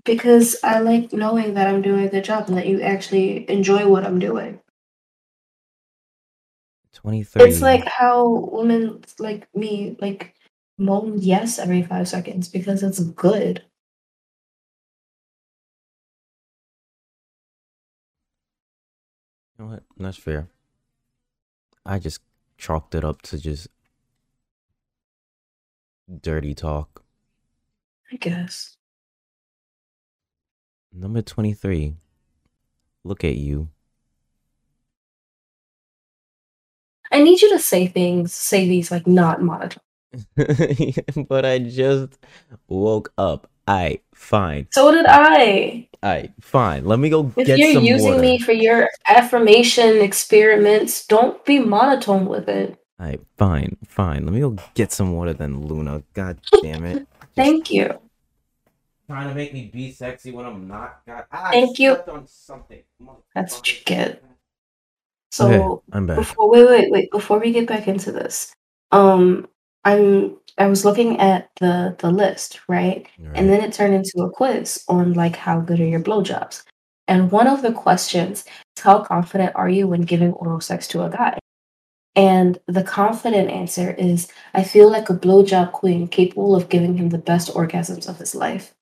Because 0.05 0.57
I 0.63 0.79
like 0.79 1.13
knowing 1.13 1.55
that 1.55 1.67
I'm 1.67 1.83
doing 1.83 2.05
a 2.05 2.09
good 2.09 2.25
job 2.25 2.49
and 2.49 2.57
that 2.57 2.67
you 2.67 2.81
actually 2.81 3.49
enjoy 3.51 3.89
what 3.89 4.05
I'm 4.05 4.19
doing. 4.19 4.61
23. 6.97 7.45
It's 7.45 7.61
like 7.61 7.85
how 7.85 8.49
women 8.51 9.03
like 9.19 9.49
me 9.55 9.97
like 10.01 10.35
moan 10.79 11.19
yes 11.19 11.59
every 11.59 11.83
five 11.83 12.09
seconds 12.09 12.49
because 12.49 12.83
it's 12.83 13.01
good. 13.01 13.63
You 19.59 19.65
know 19.65 19.71
what? 19.73 19.83
That's 19.99 20.17
fair. 20.17 20.49
I 21.85 21.99
just 21.99 22.21
chalked 22.57 22.95
it 22.95 23.05
up 23.05 23.21
to 23.23 23.39
just 23.39 23.69
dirty 26.23 26.55
talk. 26.55 27.05
I 28.11 28.17
guess. 28.17 28.77
Number 30.93 31.21
23. 31.21 31.95
Look 33.05 33.23
at 33.23 33.37
you. 33.37 33.69
I 37.17 37.23
need 37.23 37.41
you 37.41 37.49
to 37.51 37.59
say 37.59 37.87
things, 37.87 38.35
say 38.35 38.69
these 38.69 38.91
like 38.91 39.07
not 39.07 39.41
monotone. 39.41 39.83
but 41.29 41.47
I 41.47 41.61
just 41.61 42.19
woke 42.69 43.11
up. 43.17 43.49
I 43.67 44.01
fine. 44.13 44.69
So 44.71 44.93
did 44.93 45.07
I. 45.09 45.89
I 46.03 46.29
fine. 46.41 46.85
Let 46.85 46.99
me 46.99 47.09
go 47.09 47.33
If 47.39 47.47
get 47.47 47.59
you're 47.59 47.81
using 47.81 48.11
water. 48.11 48.21
me 48.21 48.39
for 48.39 48.53
your 48.53 48.91
affirmation 49.09 50.03
experiments, 50.03 51.07
don't 51.07 51.43
be 51.47 51.59
monotone 51.59 52.27
with 52.27 52.51
it. 52.51 52.79
I 52.99 53.19
fine, 53.39 53.79
fine. 53.89 54.27
Let 54.27 54.35
me 54.35 54.41
go 54.41 54.57
get 54.75 54.93
some 54.93 55.13
water 55.13 55.33
then, 55.33 55.67
Luna. 55.67 56.03
God 56.13 56.39
damn 56.63 56.85
it. 56.85 57.09
Thank 57.35 57.71
you. 57.71 57.99
Trying 59.09 59.29
to 59.29 59.35
make 59.35 59.55
me 59.55 59.71
be 59.73 59.91
sexy 59.91 60.33
when 60.33 60.45
I'm 60.45 60.69
not. 60.69 61.01
God, 61.07 61.25
ah, 61.33 61.49
I 61.49 61.51
Thank 61.53 61.79
you. 61.79 61.95
on 61.97 62.27
something. 62.27 62.83
That's 63.35 63.57
what 63.57 63.69
you 63.69 63.79
Motherfucker. 63.79 63.85
get. 63.87 64.23
So 65.37 65.47
Okay, 65.47 65.83
I'm 65.93 66.07
back. 66.07 66.17
before 66.17 66.49
wait 66.51 66.67
wait 66.67 66.91
wait 66.91 67.11
before 67.11 67.39
we 67.39 67.53
get 67.53 67.67
back 67.69 67.89
into 67.89 68.11
this, 68.11 68.53
um, 68.91 69.47
I'm 69.85 70.37
I 70.57 70.67
was 70.67 70.85
looking 70.87 71.21
at 71.21 71.51
the 71.61 71.95
the 71.99 72.11
list 72.11 72.61
right, 72.69 73.07
and 73.35 73.51
then 73.51 73.61
it 73.61 73.73
turned 73.75 73.95
into 73.95 74.23
a 74.23 74.31
quiz 74.31 74.83
on 74.89 75.13
like 75.13 75.37
how 75.37 75.61
good 75.61 75.81
are 75.81 75.85
your 75.85 76.01
blowjobs, 76.01 76.63
and 77.07 77.31
one 77.31 77.47
of 77.49 77.61
the 77.61 77.73
questions 77.73 78.45
is 78.77 78.83
how 78.83 79.03
confident 79.03 79.53
are 79.55 79.69
you 79.69 79.87
when 79.89 80.03
giving 80.03 80.33
oral 80.33 80.61
sex 80.61 80.89
to 80.89 81.05
a 81.05 81.11
guy, 81.11 81.39
and 82.15 82.59
the 82.67 82.83
confident 82.83 83.51
answer 83.51 83.91
is 83.99 84.29
I 84.55 84.65
feel 84.65 84.91
like 84.91 85.11
a 85.11 85.15
blowjob 85.15 85.73
queen 85.73 86.09
capable 86.09 86.57
of 86.57 86.71
giving 86.71 86.97
him 86.97 87.11
the 87.11 87.19
best 87.19 87.53
orgasms 87.53 88.09
of 88.09 88.19
his 88.19 88.35
life, 88.35 88.73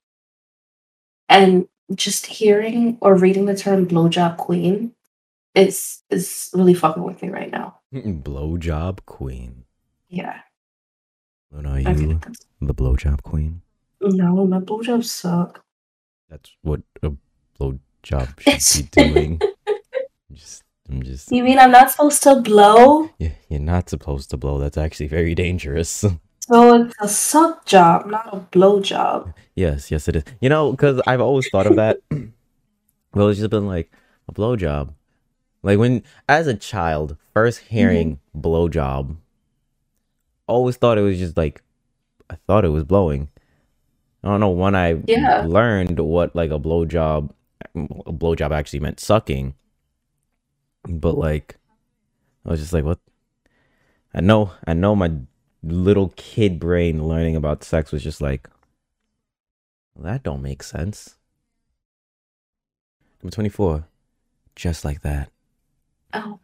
and 1.29 1.67
just 1.95 2.27
hearing 2.27 2.97
or 3.01 3.17
reading 3.17 3.47
the 3.47 3.57
term 3.57 3.87
blowjob 3.87 4.37
queen 4.37 4.95
is 5.55 6.03
is 6.11 6.51
really 6.55 6.75
fucking 6.75 7.03
with 7.03 7.23
me 7.23 7.29
right 7.31 7.51
now. 7.51 7.79
blowjob 7.93 9.05
queen. 9.07 9.65
Yeah. 10.09 10.41
Luna, 11.53 11.71
are 11.73 11.79
you 11.81 11.95
feel 11.95 12.09
like 12.09 12.21
that's- 12.21 12.41
the 12.61 12.75
blowjob 12.75 13.23
queen? 13.23 13.63
no, 14.01 14.47
my 14.47 14.59
blowjobs 14.61 15.07
suck. 15.07 15.65
That's 16.29 16.51
what 16.63 16.83
a 17.03 17.13
blowjob 17.59 18.41
should 18.61 18.91
be 18.91 19.13
doing. 19.13 19.41
just, 20.33 20.65
I'm 20.91 21.03
just. 21.03 21.31
You 21.33 21.45
mean 21.45 21.59
I'm 21.59 21.71
not 21.71 21.91
supposed 21.91 22.23
to 22.25 22.37
blow? 22.41 23.09
Yeah, 23.19 23.33
you're 23.49 23.61
not 23.61 23.89
supposed 23.89 24.31
to 24.31 24.37
blow. 24.37 24.59
That's 24.59 24.77
actually 24.77 25.09
very 25.09 25.35
dangerous. 25.35 26.05
So 26.47 26.75
it's 26.75 26.95
a 27.01 27.09
suck 27.09 27.65
job, 27.65 28.05
not 28.05 28.29
a 28.31 28.37
blow 28.37 28.79
job. 28.79 29.33
yes, 29.57 29.91
yes, 29.91 30.09
it 30.09 30.17
is. 30.17 30.25
You 30.43 30.51
know, 30.51 30.73
because 30.73 31.01
I've 31.07 31.23
always 31.23 31.49
thought 31.49 31.67
of 31.67 31.77
that. 31.77 32.01
well, 33.15 33.29
it's 33.29 33.39
just 33.39 33.49
been 33.49 33.67
like 33.67 33.91
a 34.29 34.33
blowjob. 34.35 34.93
Like 35.65 35.79
when, 35.79 36.03
as 36.29 36.47
a 36.47 36.55
child, 36.55 37.17
first 37.33 37.63
mm-hmm. 37.63 37.75
hearing 37.75 38.21
blowjob, 38.37 39.17
always 40.47 40.77
thought 40.77 40.99
it 40.99 41.03
was 41.03 41.19
just 41.19 41.39
like, 41.39 41.63
I 42.29 42.37
thought 42.47 42.67
it 42.67 42.69
was 42.69 42.85
blowing. 42.85 43.31
I 44.23 44.29
don't 44.29 44.41
know 44.41 44.51
when 44.51 44.75
I 44.75 45.03
Yeah. 45.07 45.43
learned 45.47 45.99
what 46.01 46.37
like 46.37 46.51
a 46.51 46.59
blowjob, 46.59 47.31
a 47.75 48.13
blowjob 48.13 48.53
actually 48.53 48.81
meant 48.81 49.01
sucking. 49.01 49.55
But 50.87 51.17
like, 51.17 51.57
I 52.45 52.51
was 52.51 52.61
just 52.61 52.75
like, 52.75 52.85
what? 52.85 53.01
I 54.13 54.21
know, 54.21 54.53
I 54.67 54.75
know 54.75 54.95
my 54.95 55.13
little 55.63 56.13
kid 56.15 56.61
brain 56.61 57.09
learning 57.09 57.37
about 57.37 57.65
sex 57.65 57.91
was 57.91 58.03
just 58.03 58.21
like, 58.21 58.51
well, 59.95 60.05
that 60.05 60.23
don't 60.23 60.43
make 60.43 60.63
sense. 60.63 61.17
Number 63.23 63.35
24, 63.35 63.87
just 64.55 64.85
like 64.85 65.01
that. 65.01 65.31
Oh, 66.15 66.39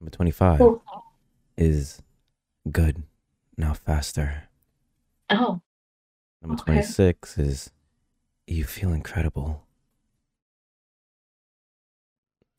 Number 0.00 0.10
25 0.10 0.58
cool. 0.58 0.82
is 1.58 2.00
good, 2.70 3.02
now 3.58 3.74
faster. 3.74 4.44
Oh, 5.28 5.60
Number 6.40 6.54
Okay. 6.62 6.72
26 6.72 7.38
is 7.38 7.70
you 8.46 8.64
feel 8.64 8.92
incredible. 8.92 9.66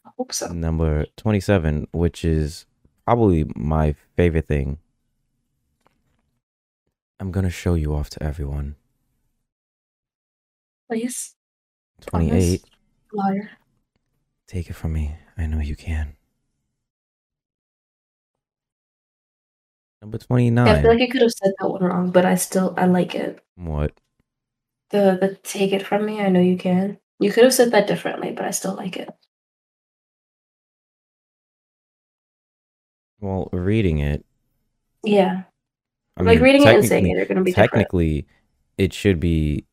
I 0.06 0.10
hope 0.18 0.34
so. 0.34 0.48
Number 0.54 1.06
27, 1.18 1.88
which 1.92 2.24
is 2.24 2.66
probably 3.06 3.46
my 3.56 3.96
favorite 4.16 4.48
thing. 4.48 4.78
I'm 7.20 7.32
going 7.32 7.44
to 7.44 7.50
show 7.52 7.74
you 7.76 7.94
off 7.96 8.10
to 8.12 8.24
everyone. 8.24 8.76
Please. 10.90 11.36
28, 12.02 12.64
Liar. 13.14 13.52
Take 14.52 14.70
it 14.70 14.74
from 14.74 14.92
me. 14.92 15.16
I 15.38 15.46
know 15.46 15.60
you 15.60 15.78
can. 15.78 16.18
Number 20.02 20.18
29. 20.18 20.68
I 20.68 20.82
feel 20.82 20.92
like 20.92 21.02
I 21.02 21.08
could 21.08 21.22
have 21.22 21.32
said 21.32 21.54
that 21.58 21.70
one 21.70 21.82
wrong, 21.82 22.12
but 22.12 22.26
I 22.26 22.36
still 22.36 22.74
I 22.76 22.86
like 22.86 23.16
it. 23.16 23.40
What? 23.56 23.94
The 24.90 25.18
the 25.22 25.40
take 25.42 25.72
it 25.72 25.88
from 25.88 26.06
me, 26.06 26.20
I 26.20 26.28
know 26.28 26.42
you 26.42 26.58
can. 26.58 26.98
You 27.18 27.32
could 27.32 27.46
have 27.46 27.54
said 27.54 27.72
that 27.72 27.88
differently, 27.88 28.34
but 28.34 28.44
I 28.44 28.52
still 28.52 28.74
like 28.74 28.98
it. 28.98 29.10
Well, 33.22 33.48
reading 33.54 34.00
it. 34.00 34.26
Yeah. 35.02 35.44
I 36.18 36.24
like 36.24 36.40
mean, 36.40 36.44
reading 36.44 36.64
it 36.64 36.76
and 36.76 36.86
saying 36.86 37.08
it 37.08 37.22
are 37.22 37.26
gonna 37.26 37.44
be 37.44 37.54
technically 37.54 38.24
different. 38.24 38.38
it 38.78 38.94
should 38.94 39.22
be 39.22 39.64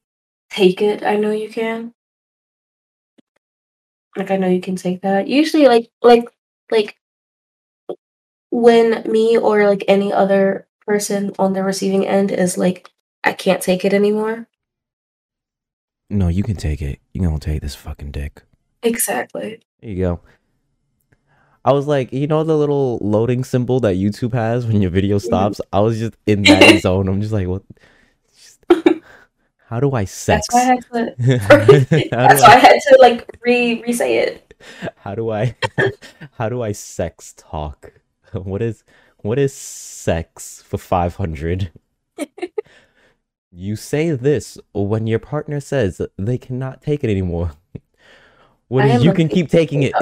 Take 0.50 0.80
it, 0.80 1.02
I 1.02 1.16
know 1.16 1.32
you 1.32 1.48
can. 1.48 1.94
Like 4.18 4.32
I 4.32 4.36
know 4.36 4.48
you 4.48 4.60
can 4.60 4.74
take 4.74 5.02
that. 5.02 5.28
Usually, 5.28 5.68
like 5.68 5.90
like 6.02 6.28
like 6.72 6.96
when 8.50 9.02
me 9.10 9.38
or 9.38 9.66
like 9.66 9.84
any 9.86 10.12
other 10.12 10.66
person 10.86 11.32
on 11.38 11.52
the 11.52 11.62
receiving 11.62 12.04
end 12.04 12.32
is 12.32 12.58
like, 12.58 12.90
I 13.22 13.32
can't 13.32 13.62
take 13.62 13.84
it 13.84 13.94
anymore. 13.94 14.48
No, 16.10 16.26
you 16.26 16.42
can 16.42 16.56
take 16.56 16.82
it. 16.82 16.98
You 17.12 17.22
gonna 17.22 17.38
take 17.38 17.62
this 17.62 17.76
fucking 17.76 18.10
dick. 18.10 18.42
Exactly. 18.82 19.60
There 19.80 19.90
you 19.90 19.96
go. 20.02 20.20
I 21.64 21.72
was 21.72 21.86
like, 21.86 22.12
you 22.12 22.26
know, 22.26 22.42
the 22.42 22.56
little 22.56 22.98
loading 22.98 23.44
symbol 23.44 23.78
that 23.80 23.96
YouTube 23.96 24.32
has 24.32 24.66
when 24.66 24.82
your 24.82 24.90
video 24.90 25.18
mm-hmm. 25.18 25.26
stops. 25.26 25.60
I 25.72 25.80
was 25.80 25.98
just 25.98 26.14
in 26.26 26.42
that 26.42 26.80
zone. 26.82 27.08
I'm 27.08 27.20
just 27.20 27.32
like, 27.32 27.46
what? 27.46 27.62
just- 28.34 28.64
how 29.68 29.80
do 29.80 29.92
I 29.92 30.06
sex? 30.06 30.46
That's 30.50 30.54
why 30.54 30.60
I 30.60 30.64
had 30.64 31.16
to. 31.18 32.08
That's 32.10 32.40
why 32.40 32.48
I 32.48 32.54
I, 32.54 32.58
had 32.58 32.78
to 32.88 32.96
like 33.00 33.28
re 33.42 33.82
re 33.82 33.92
say 33.92 34.18
it. 34.18 34.54
how 34.96 35.14
do 35.14 35.30
I 35.30 35.56
how 36.32 36.48
do 36.48 36.62
I 36.62 36.72
sex 36.72 37.34
talk? 37.36 37.92
What 38.32 38.62
is 38.62 38.82
what 39.18 39.38
is 39.38 39.52
sex 39.52 40.62
for 40.62 40.78
500? 40.78 41.70
you 43.52 43.76
say 43.76 44.10
this 44.10 44.56
when 44.72 45.06
your 45.06 45.18
partner 45.18 45.60
says 45.60 46.00
they 46.16 46.38
cannot 46.38 46.80
take 46.80 47.04
it 47.04 47.10
anymore. 47.10 47.50
What 48.68 48.84
I 48.84 48.96
is 48.96 49.04
you 49.04 49.12
can 49.12 49.28
keep 49.28 49.50
taking 49.50 49.82
it? 49.82 49.92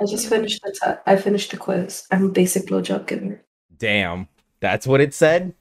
I 0.00 0.04
just 0.06 0.28
finished 0.28 0.60
the 0.64 0.72
t- 0.72 1.00
I 1.06 1.16
finished 1.16 1.52
the 1.52 1.56
quiz. 1.56 2.06
I'm 2.10 2.26
a 2.26 2.28
basic 2.30 2.66
blowjob 2.66 3.06
giver. 3.06 3.44
Damn. 3.76 4.26
That's 4.58 4.88
what 4.88 5.00
it 5.00 5.14
said? 5.14 5.54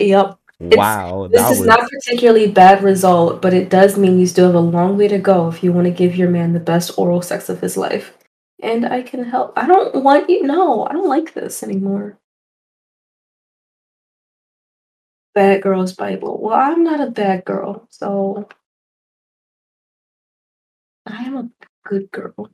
Yep. 0.00 0.38
Wow. 0.60 1.28
This 1.32 1.50
is 1.50 1.60
was 1.60 1.66
not 1.66 1.88
particularly 1.88 2.50
bad 2.50 2.82
result, 2.82 3.40
but 3.42 3.54
it 3.54 3.70
does 3.70 3.96
mean 3.98 4.20
you 4.20 4.26
still 4.26 4.46
have 4.46 4.54
a 4.54 4.60
long 4.60 4.98
way 4.98 5.08
to 5.08 5.18
go 5.18 5.48
if 5.48 5.62
you 5.62 5.72
want 5.72 5.86
to 5.86 5.90
give 5.92 6.16
your 6.16 6.30
man 6.30 6.52
the 6.52 6.60
best 6.60 6.98
oral 6.98 7.22
sex 7.22 7.48
of 7.48 7.60
his 7.60 7.76
life. 7.76 8.16
And 8.62 8.84
I 8.86 9.02
can 9.02 9.24
help. 9.24 9.54
I 9.56 9.66
don't 9.66 10.04
want 10.04 10.28
you. 10.28 10.42
No, 10.42 10.86
I 10.86 10.92
don't 10.92 11.08
like 11.08 11.32
this 11.34 11.62
anymore. 11.62 12.18
Bad 15.34 15.62
girl's 15.62 15.94
Bible. 15.94 16.40
Well, 16.40 16.54
I'm 16.54 16.84
not 16.84 17.00
a 17.00 17.10
bad 17.10 17.44
girl, 17.44 17.86
so 17.90 18.48
I 21.06 21.24
am 21.24 21.36
a 21.36 21.50
good 21.88 22.10
girl. 22.10 22.50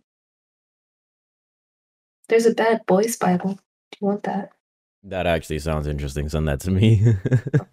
There's 2.28 2.46
a 2.46 2.54
bad 2.54 2.86
boy's 2.86 3.16
Bible. 3.16 3.54
Do 3.54 3.98
you 4.00 4.06
want 4.06 4.22
that? 4.24 4.52
That 5.06 5.26
actually 5.26 5.60
sounds 5.60 5.86
interesting. 5.86 6.28
Send 6.28 6.48
that 6.48 6.60
to 6.60 6.70
me. 6.70 7.14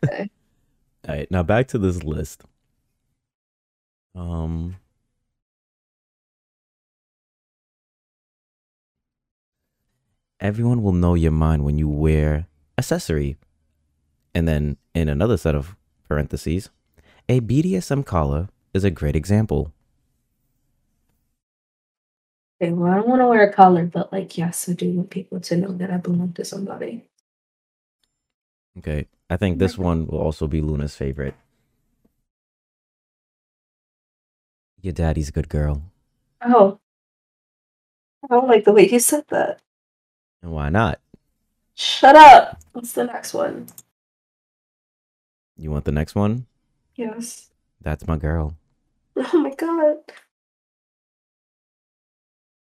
Okay. 0.06 0.30
All 1.08 1.16
right, 1.16 1.30
now 1.32 1.42
back 1.44 1.68
to 1.70 1.80
this 1.80 2.04
list. 2.04 2.44
Um, 4.16 4.78
everyone 10.40 10.84
will 10.84 10.94
know 10.94 11.16
your 11.16 11.32
mind 11.32 11.66
when 11.66 11.78
you 11.80 11.90
wear 11.90 12.46
accessory, 12.78 13.38
and 14.36 14.48
then 14.48 14.78
in 14.94 15.10
another 15.10 15.36
set 15.38 15.56
of 15.56 15.75
parentheses, 16.08 16.70
a 17.28 17.42
BDSM 17.42 18.06
collar 18.06 18.50
is 18.75 18.84
a 18.84 18.92
great 18.92 19.16
example. 19.16 19.74
Okay, 22.62 22.72
well, 22.72 22.92
I 22.92 22.96
don't 22.96 23.08
want 23.10 23.22
to 23.22 23.28
wear 23.28 23.50
a 23.50 23.52
collar, 23.54 23.86
but 23.86 24.13
like, 24.13 24.38
yes, 24.38 24.70
I 24.70 24.74
do 24.74 24.92
want 24.92 25.10
people 25.10 25.40
to 25.42 25.58
know 25.58 25.74
that 25.74 25.92
I 25.92 25.98
belong 25.98 26.34
to 26.34 26.46
somebody. 26.46 27.04
Okay, 28.78 29.08
I 29.30 29.38
think 29.38 29.60
this 29.60 29.78
one 29.78 30.08
will 30.08 30.20
also 30.20 30.48
be 30.48 30.62
Luna's 30.62 30.96
favorite. 30.96 31.36
Your 34.82 34.94
daddy's 34.94 35.30
a 35.30 35.32
good 35.32 35.48
girl, 35.50 35.84
Oh. 36.42 36.80
I 38.24 38.28
don't 38.36 38.48
like 38.48 38.64
the 38.66 38.74
way 38.74 38.88
you 38.90 39.00
said 39.00 39.26
that. 39.30 39.62
and 40.42 40.52
why 40.52 40.70
not? 40.70 41.00
Shut 41.76 42.16
up. 42.16 42.60
What's 42.74 42.94
the 42.94 43.06
next 43.06 43.34
one? 43.34 43.68
You 45.58 45.72
want 45.72 45.86
the 45.86 45.92
next 45.92 46.16
one? 46.16 46.48
Yes. 46.96 47.50
That's 47.82 48.08
my 48.08 48.18
girl. 48.18 48.58
Oh 49.16 49.38
my 49.40 49.54
god. 49.56 49.98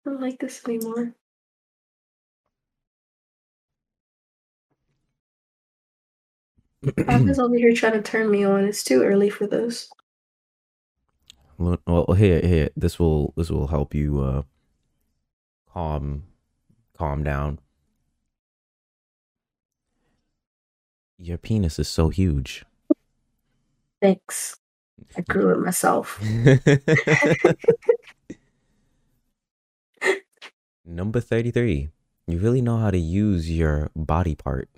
I 0.05 0.09
don't 0.09 0.19
like 0.21 0.39
this 0.39 0.61
anymore. 0.65 1.13
Papa's 7.05 7.39
over 7.43 7.55
here 7.55 7.73
trying 7.73 7.93
to 7.93 8.01
turn 8.01 8.29
me 8.31 8.43
on. 8.43 8.65
It's 8.65 8.83
too 8.83 9.03
early 9.03 9.29
for 9.29 9.47
this. 9.47 9.89
Well, 11.57 12.13
here, 12.17 12.41
here. 12.41 12.69
This 12.75 12.99
will 12.99 13.33
this 13.37 13.49
will 13.51 13.67
help 13.67 13.93
you 13.93 14.21
uh 14.21 14.41
calm 15.71 16.23
calm 16.97 17.23
down. 17.23 17.59
Your 21.17 21.37
penis 21.37 21.77
is 21.77 21.87
so 21.87 22.09
huge. 22.09 22.65
Thanks. 24.01 24.57
I 25.15 25.21
grew 25.29 25.53
it 25.53 25.59
myself. 25.59 26.19
Number 30.85 31.19
33. 31.19 31.89
You 32.27 32.39
really 32.39 32.61
know 32.61 32.77
how 32.77 32.89
to 32.89 32.97
use 32.97 33.51
your 33.51 33.91
body 33.95 34.35
part. 34.35 34.69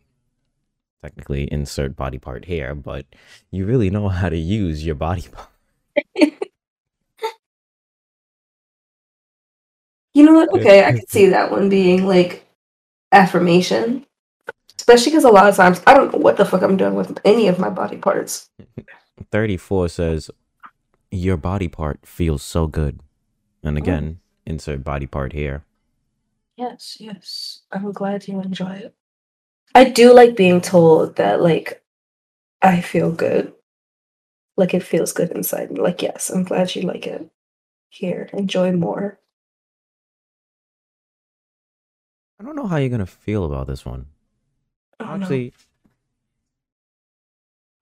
Technically, 1.03 1.51
insert 1.51 1.97
body 1.97 2.17
part 2.17 2.45
here, 2.45 2.73
but 2.73 3.05
you 3.51 3.65
really 3.65 3.89
know 3.89 4.07
how 4.07 4.29
to 4.29 4.37
use 4.37 4.85
your 4.85 4.95
body 4.95 5.25
part. 5.31 5.49
You 10.13 10.23
know 10.23 10.33
what? 10.33 10.53
Okay, 10.53 10.85
I 10.85 10.93
could 10.93 11.09
see 11.09 11.27
that 11.27 11.51
one 11.51 11.67
being 11.67 12.07
like 12.07 12.45
affirmation. 13.11 14.05
Especially 14.77 15.11
because 15.11 15.25
a 15.25 15.29
lot 15.29 15.49
of 15.49 15.55
times 15.57 15.81
I 15.85 15.93
don't 15.93 16.13
know 16.13 16.19
what 16.19 16.37
the 16.37 16.45
fuck 16.45 16.61
I'm 16.61 16.77
doing 16.77 16.95
with 16.95 17.19
any 17.25 17.47
of 17.47 17.59
my 17.59 17.69
body 17.69 17.97
parts. 17.97 18.49
34 19.31 19.89
says, 19.89 20.31
Your 21.11 21.35
body 21.35 21.67
part 21.67 22.05
feels 22.05 22.43
so 22.43 22.67
good. 22.67 23.01
And 23.61 23.77
oh. 23.77 23.81
again, 23.81 24.19
insert 24.45 24.85
body 24.85 25.07
part 25.07 25.33
here. 25.33 25.65
Yes, 26.55 26.97
yes. 26.99 27.61
I'm 27.71 27.91
glad 27.91 28.27
you 28.27 28.39
enjoy 28.39 28.71
it. 28.71 28.95
I 29.75 29.85
do 29.89 30.13
like 30.13 30.35
being 30.35 30.61
told 30.61 31.15
that, 31.15 31.41
like, 31.41 31.83
I 32.61 32.81
feel 32.81 33.11
good. 33.11 33.53
Like, 34.55 34.73
it 34.73 34.83
feels 34.83 35.13
good 35.13 35.31
inside 35.31 35.71
me. 35.71 35.81
Like, 35.81 36.01
yes, 36.01 36.29
I'm 36.29 36.43
glad 36.43 36.75
you 36.75 36.83
like 36.83 37.07
it. 37.07 37.29
Here, 37.89 38.29
enjoy 38.33 38.71
more. 38.71 39.19
I 42.39 42.43
don't 42.43 42.55
know 42.55 42.67
how 42.67 42.77
you're 42.77 42.89
going 42.89 42.99
to 42.99 43.05
feel 43.05 43.45
about 43.45 43.67
this 43.67 43.85
one. 43.85 44.07
Know. 44.99 45.07
Actually, 45.07 45.53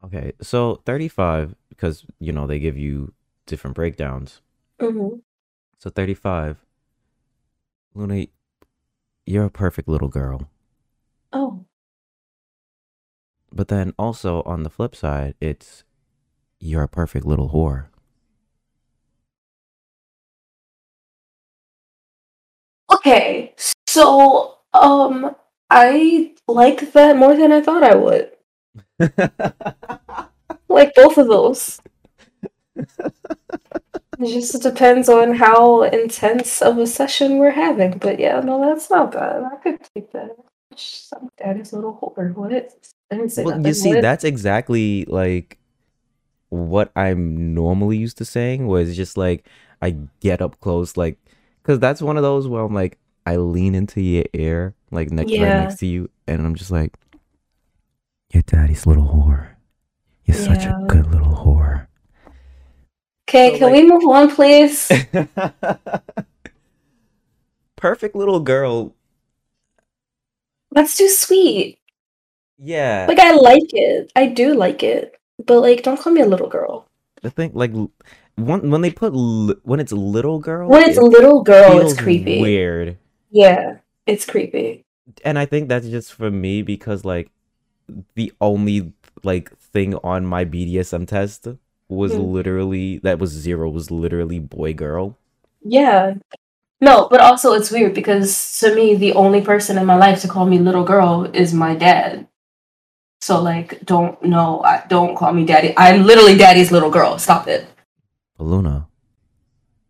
okay, 0.03 0.33
so 0.41 0.81
35, 0.85 1.55
because, 1.69 2.05
you 2.19 2.31
know, 2.31 2.47
they 2.47 2.59
give 2.59 2.77
you 2.77 3.13
different 3.45 3.75
breakdowns. 3.75 4.41
Mhm. 4.79 5.21
So 5.77 5.89
35, 5.89 6.63
Luna, 7.93 8.27
you're 9.25 9.45
a 9.45 9.49
perfect 9.49 9.87
little 9.87 10.09
girl. 10.09 10.49
Oh, 11.33 11.65
But 13.53 13.67
then 13.67 13.93
also 13.97 14.41
on 14.43 14.63
the 14.63 14.69
flip 14.69 14.95
side, 14.95 15.35
it's 15.41 15.83
you're 16.59 16.83
a 16.83 16.87
perfect 16.87 17.25
little 17.25 17.49
whore. 17.49 17.87
okay. 23.01 23.53
So, 23.87 24.57
um, 24.73 25.35
I 25.69 26.33
like 26.47 26.93
that 26.93 27.17
more 27.17 27.35
than 27.35 27.51
I 27.51 27.61
thought 27.61 27.83
I 27.83 27.95
would. 27.95 28.31
Like 30.69 30.93
both 30.95 31.17
of 31.17 31.27
those. 31.27 31.81
It 34.19 34.31
just 34.31 34.61
depends 34.61 35.09
on 35.09 35.33
how 35.35 35.81
intense 35.83 36.61
of 36.61 36.77
a 36.77 36.87
session 36.87 37.39
we're 37.39 37.51
having. 37.51 37.97
But 37.97 38.19
yeah, 38.19 38.39
no, 38.39 38.61
that's 38.61 38.89
not 38.89 39.11
bad. 39.11 39.43
I 39.43 39.55
could 39.57 39.81
take 39.93 40.11
that. 40.13 40.35
Some 40.75 41.29
daddy's 41.37 41.73
little 41.73 41.97
whore. 42.01 42.33
What? 42.35 42.51
I 42.53 43.15
didn't 43.15 43.29
say 43.31 43.43
well, 43.43 43.55
nothing. 43.57 43.67
you 43.67 43.73
see, 43.73 43.89
What? 43.93 44.01
that's 44.01 44.23
exactly 44.23 45.05
like 45.05 45.57
what 46.49 46.91
I'm 46.95 47.53
normally 47.53 47.97
used 47.97 48.17
to 48.19 48.25
saying, 48.25 48.67
where 48.67 48.81
it's 48.81 48.95
just 48.95 49.17
like 49.17 49.47
I 49.81 49.95
get 50.19 50.41
up 50.41 50.59
close, 50.59 50.97
like, 50.97 51.17
because 51.61 51.79
that's 51.79 52.01
one 52.01 52.17
of 52.17 52.23
those 52.23 52.47
where 52.47 52.63
I'm 52.63 52.73
like, 52.73 52.97
I 53.25 53.35
lean 53.37 53.75
into 53.75 54.01
your 54.01 54.25
ear, 54.33 54.73
like 54.91 55.11
next 55.11 55.31
right 55.31 55.39
next 55.39 55.79
to 55.79 55.85
you, 55.85 56.09
and 56.27 56.41
I'm 56.45 56.55
just 56.55 56.71
like, 56.71 56.93
your 58.33 58.43
daddy's 58.43 58.85
little 58.85 59.05
whore. 59.05 59.47
You're 60.25 60.37
such 60.37 60.65
a 60.65 60.85
good 60.87 61.07
little 61.11 61.33
whore. 61.35 61.87
Okay, 63.29 63.53
So, 63.53 63.59
can 63.59 63.73
like- 63.73 63.83
we 63.83 63.89
move 63.89 64.03
on, 64.07 64.33
please? 64.33 64.91
perfect 67.75 68.15
little 68.15 68.39
girl. 68.39 68.95
That's 70.71 70.97
too 70.97 71.09
sweet. 71.09 71.79
Yeah. 72.57 73.05
Like 73.07 73.19
I 73.19 73.31
like 73.33 73.69
it. 73.73 74.11
I 74.15 74.27
do 74.27 74.53
like 74.53 74.83
it. 74.83 75.15
But 75.45 75.61
like 75.61 75.83
don't 75.83 75.99
call 75.99 76.13
me 76.13 76.21
a 76.21 76.25
little 76.27 76.49
girl. 76.49 76.87
the 77.21 77.29
thing, 77.29 77.51
like, 77.53 77.71
when 78.35 78.69
when 78.71 78.81
they 78.81 78.91
put 78.91 79.13
li- 79.13 79.55
when 79.63 79.79
it's 79.79 79.91
little 79.91 80.39
girl, 80.39 80.69
When 80.69 80.83
it's 80.89 80.97
it 80.97 81.03
a 81.03 81.05
little 81.05 81.43
girl, 81.43 81.79
it's 81.79 81.93
creepy. 81.99 82.41
weird. 82.41 82.97
Yeah, 83.31 83.77
it's 84.07 84.25
creepy. 84.25 84.83
and 85.25 85.37
I 85.39 85.45
think 85.45 85.67
that's 85.69 85.87
just 85.89 86.13
for 86.13 86.31
me 86.31 86.61
because 86.63 87.03
like 87.05 87.29
the 88.15 88.31
only 88.41 88.93
like 89.23 89.55
thing 89.57 89.95
on 90.03 90.25
my 90.25 90.45
BDSM 90.45 91.05
test 91.07 91.47
was 91.89 92.13
Hmm. 92.13 92.19
literally 92.19 92.99
that 92.99 93.19
was 93.19 93.31
zero 93.31 93.69
was 93.69 93.91
literally 93.91 94.39
boy 94.39 94.73
girl. 94.73 95.17
Yeah. 95.63 96.15
No, 96.81 97.07
but 97.09 97.21
also 97.21 97.53
it's 97.53 97.69
weird 97.71 97.93
because 97.93 98.59
to 98.59 98.73
me 98.73 98.95
the 98.95 99.13
only 99.13 99.41
person 99.41 99.77
in 99.77 99.85
my 99.85 99.95
life 99.95 100.21
to 100.21 100.27
call 100.27 100.45
me 100.47 100.57
little 100.57 100.83
girl 100.83 101.29
is 101.33 101.53
my 101.53 101.75
dad. 101.75 102.27
So 103.21 103.39
like 103.41 103.85
don't 103.85 104.21
no, 104.23 104.61
I, 104.63 104.83
don't 104.89 105.15
call 105.15 105.31
me 105.31 105.45
daddy. 105.45 105.73
I'm 105.77 106.03
literally 106.05 106.35
daddy's 106.37 106.71
little 106.71 106.89
girl. 106.89 107.19
Stop 107.19 107.47
it. 107.47 107.67
Luna, 108.39 108.87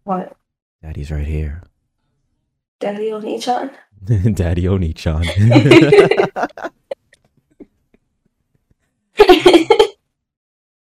What? 0.03 0.35
daddy's 0.83 1.09
right 1.11 1.25
here. 1.25 1.63
Daddy 2.81 3.13
Oni-chan? 3.13 3.71
Daddy 4.33 4.67
Oni-chan. 4.67 5.23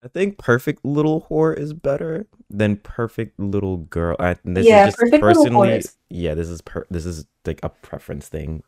I 0.04 0.08
think 0.08 0.38
perfect 0.38 0.86
little 0.86 1.28
whore 1.30 1.58
is 1.58 1.74
better 1.74 2.26
than 2.50 2.78
perfect 2.78 3.38
little 3.40 3.78
girl. 3.78 4.16
I, 4.20 4.38
this 4.46 4.66
Yeah, 4.66 4.82
is 4.82 4.88
just 4.88 4.98
perfect 4.98 5.24
little 5.24 5.44
whore 5.44 5.44
personally. 5.44 5.82
Yeah, 6.10 6.36
this 6.36 6.48
is 6.48 6.62
per, 6.62 6.86
this 6.90 7.06
is 7.06 7.26
like 7.46 7.60
a 7.64 7.70
preference 7.70 8.30
thing. 8.30 8.64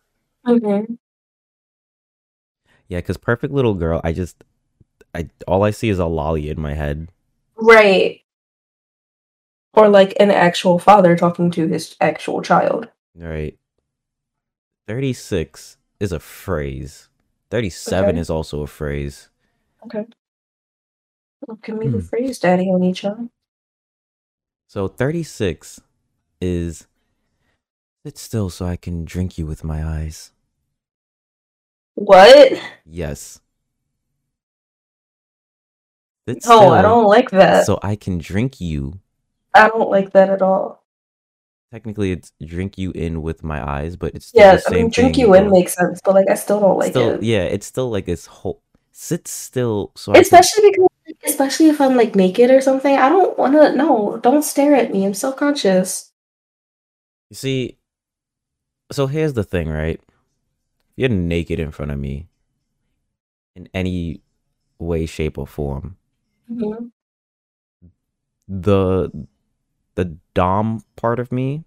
Mhm. 0.46 0.98
Yeah, 2.88 2.98
because 2.98 3.16
perfect 3.18 3.54
little 3.54 3.76
girl, 3.76 4.02
I 4.04 4.12
just, 4.12 4.44
I 5.16 5.30
all 5.48 5.64
I 5.64 5.72
see 5.72 5.88
is 5.90 6.00
a 6.00 6.06
lolly 6.06 6.50
in 6.50 6.60
my 6.60 6.74
head. 6.74 7.08
Right. 7.56 8.22
Or 9.74 9.88
like 9.88 10.14
an 10.20 10.32
actual 10.32 10.80
father 10.80 11.16
talking 11.16 11.50
to 11.52 11.68
his 11.68 11.96
actual 12.02 12.42
child. 12.42 12.90
Right. 13.16 13.58
Thirty 14.86 15.14
six 15.14 15.78
is 16.02 16.12
a 16.12 16.20
phrase. 16.20 17.08
Thirty 17.50 17.70
seven 17.70 18.12
Okay. 18.12 18.20
is 18.20 18.30
also 18.30 18.62
a 18.64 18.68
phrase. 18.68 19.30
Okay. 19.86 20.06
Well, 21.42 21.58
give 21.64 21.78
me 21.78 21.88
the 21.88 22.00
Hmm. 22.00 22.00
phrase, 22.00 22.40
Daddy 22.40 22.70
Oni-chan. 22.70 23.30
So 24.68 24.88
thirty 24.88 25.24
six 25.24 25.82
is 26.40 26.88
sit 28.06 28.18
still 28.18 28.50
so 28.50 28.66
I 28.66 28.78
can 28.78 29.06
drink 29.06 29.38
you 29.38 29.46
with 29.46 29.64
my 29.64 29.84
eyes. 29.86 30.32
What? 31.96 32.54
Yes. 32.86 33.40
Sit 36.28 36.46
No, 36.46 36.74
I 36.74 36.82
don't 36.82 37.06
like 37.06 37.32
that. 37.32 37.66
so 37.66 37.80
I 37.82 37.96
can 37.96 38.18
drink 38.18 38.62
you. 38.62 39.00
I 39.54 39.68
don't 39.68 39.90
like 39.90 40.12
that 40.14 40.30
at 40.30 40.42
all. 40.42 40.84
Technically, 41.72 42.12
it's 42.12 42.32
drink 42.46 42.78
you 42.78 42.92
in 42.92 43.22
with 43.22 43.44
my 43.44 43.66
eyes, 43.68 43.96
but 43.96 44.14
it's 44.14 44.26
still 44.26 44.44
Yeah, 44.44 44.60
I 44.66 44.72
mean, 44.72 44.90
drink 44.90 45.18
you 45.18 45.34
in 45.36 45.50
makes 45.50 45.74
sense, 45.74 46.00
but 46.04 46.16
like, 46.16 46.30
I 46.30 46.36
still 46.36 46.60
don't 46.60 46.78
like 46.78 46.92
still, 46.92 47.16
it. 47.16 47.24
yeah, 47.24 47.44
it's 47.44 47.66
still 47.66 47.90
like 47.90 48.06
this 48.06 48.26
whole 48.26 48.62
sit 48.92 49.28
still 49.28 49.92
so 49.96 50.12
I 50.12 50.16
can 50.16 50.22
Especially 50.22 50.70
because, 50.72 50.88
especially 51.26 51.68
if 51.70 51.82
I'm 51.82 51.96
like 51.96 52.16
naked 52.16 52.52
or 52.52 52.62
something, 52.62 52.96
I 52.96 53.10
don't 53.10 53.38
want 53.38 53.54
to. 53.54 53.76
No, 53.76 54.20
don't 54.22 54.44
stare 54.44 54.76
at 54.76 54.92
me. 54.92 55.06
I'm 55.06 55.14
self 55.14 55.36
conscious. 55.38 56.12
You 57.30 57.36
see, 57.36 57.78
so 58.92 59.08
here's 59.08 59.34
the 59.34 59.44
thing, 59.44 59.70
right? 59.70 60.00
You're 60.96 61.10
naked 61.10 61.60
in 61.60 61.72
front 61.72 61.92
of 61.92 62.00
me 62.00 62.30
in 63.56 63.70
any 63.74 64.22
way, 64.80 65.06
shape, 65.06 65.38
or 65.38 65.48
form. 65.48 65.98
Mm-hmm. 66.50 66.88
The 68.48 69.28
the 69.96 70.18
dom 70.34 70.84
part 70.96 71.20
of 71.20 71.32
me 71.32 71.66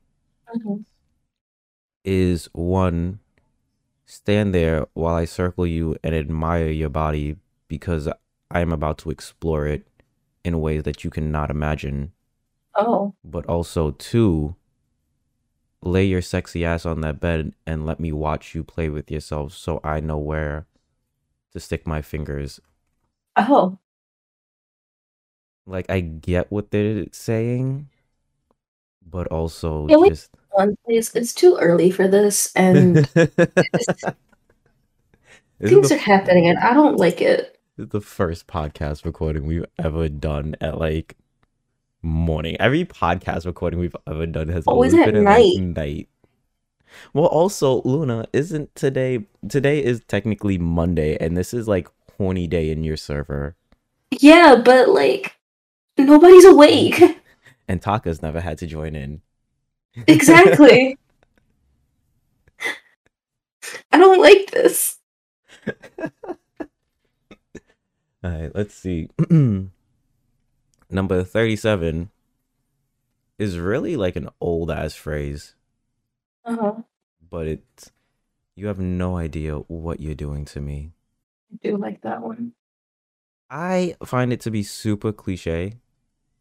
Mm-hmm. 0.54 0.82
is 2.04 2.48
one 2.52 3.20
stand 4.06 4.54
there 4.54 4.86
while 4.94 5.14
I 5.16 5.24
circle 5.26 5.66
you 5.66 5.96
and 6.04 6.14
admire 6.14 6.70
your 6.70 6.90
body 6.90 7.36
because 7.68 8.08
I 8.54 8.60
am 8.60 8.72
about 8.72 8.98
to 8.98 9.10
explore 9.10 9.66
it 9.66 9.86
in 10.44 10.60
ways 10.60 10.84
that 10.84 11.04
you 11.04 11.10
cannot 11.10 11.50
imagine. 11.50 12.12
Oh, 12.76 13.14
But 13.24 13.46
also 13.46 13.90
two 13.90 14.54
lay 15.82 16.04
your 16.04 16.22
sexy 16.22 16.64
ass 16.64 16.86
on 16.86 17.00
that 17.02 17.20
bed 17.20 17.52
and 17.66 17.84
let 17.86 18.00
me 18.00 18.10
watch 18.12 18.54
you 18.54 18.64
play 18.64 18.88
with 18.88 19.10
yourself 19.10 19.52
so 19.52 19.80
I 19.84 20.00
know 20.00 20.18
where 20.18 20.66
to 21.52 21.60
stick 21.60 21.86
my 21.86 22.02
fingers. 22.02 22.60
oh, 23.36 23.78
Like 25.66 25.90
I 25.90 26.00
get 26.00 26.50
what 26.50 26.70
they're 26.70 27.06
saying, 27.12 27.88
but 29.02 29.26
also 29.28 29.86
Can 29.88 30.04
just 30.04 30.30
one 30.50 30.76
please. 30.84 31.14
It's 31.14 31.34
too 31.34 31.56
early 31.60 31.90
for 31.90 32.08
this, 32.08 32.52
and 32.54 33.08
things 35.64 35.64
the 35.64 35.90
are 35.90 35.98
happening, 35.98 36.48
and 36.48 36.58
I 36.58 36.74
don't 36.74 36.98
like 36.98 37.20
it. 37.20 37.53
The 37.76 38.00
first 38.00 38.46
podcast 38.46 39.04
recording 39.04 39.46
we've 39.46 39.64
ever 39.80 40.08
done 40.08 40.54
at 40.60 40.78
like 40.78 41.16
morning. 42.02 42.56
Every 42.60 42.84
podcast 42.84 43.46
recording 43.46 43.80
we've 43.80 43.96
ever 44.06 44.26
done 44.26 44.46
has 44.48 44.62
oh, 44.68 44.72
Always 44.72 44.94
always, 44.94 45.08
at 45.08 45.12
been 45.12 45.24
night. 45.24 45.40
at 45.40 45.60
like 45.60 45.76
night. 45.76 46.08
Well, 47.12 47.26
also, 47.26 47.82
Luna, 47.84 48.26
isn't 48.32 48.72
today? 48.76 49.26
Today 49.48 49.82
is 49.82 50.02
technically 50.06 50.56
Monday, 50.56 51.16
and 51.18 51.36
this 51.36 51.52
is 51.52 51.66
like 51.66 51.88
horny 52.16 52.46
day 52.46 52.70
in 52.70 52.84
your 52.84 52.96
server. 52.96 53.56
Yeah, 54.12 54.54
but 54.64 54.90
like, 54.90 55.34
nobody's 55.98 56.44
awake. 56.44 57.02
And 57.66 57.80
Taka's 57.80 58.20
never 58.20 58.42
had 58.42 58.58
to 58.58 58.66
join 58.66 58.94
in. 58.94 59.22
exactly. 60.06 60.98
I 63.90 63.96
don't 63.96 64.20
like 64.20 64.50
this. 64.50 64.98
All 68.24 68.30
right, 68.30 68.50
let's 68.54 68.74
see. 68.74 69.08
Number 70.90 71.22
37 71.24 72.10
is 73.38 73.58
really 73.58 73.96
like 73.96 74.16
an 74.16 74.28
old 74.40 74.70
ass 74.72 74.94
phrase, 74.96 75.54
Uh 76.44 76.56
huh. 76.60 76.82
but 77.30 77.46
it's 77.48 77.90
you 78.56 78.66
have 78.68 78.78
no 78.80 79.16
idea 79.18 79.56
what 79.58 80.00
you're 80.00 80.14
doing 80.14 80.44
to 80.46 80.60
me. 80.60 80.92
I 81.52 81.56
do 81.62 81.76
like 81.78 82.02
that 82.02 82.22
one. 82.22 82.52
I 83.50 83.96
find 84.04 84.32
it 84.32 84.40
to 84.40 84.50
be 84.50 84.62
super 84.62 85.12
cliche, 85.12 85.74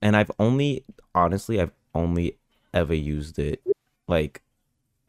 and 0.02 0.16
I've 0.18 0.32
only, 0.40 0.86
honestly, 1.16 1.62
I've 1.62 1.74
only 1.96 2.40
ever 2.74 2.96
used 2.96 3.40
it 3.40 3.64
like 4.08 4.44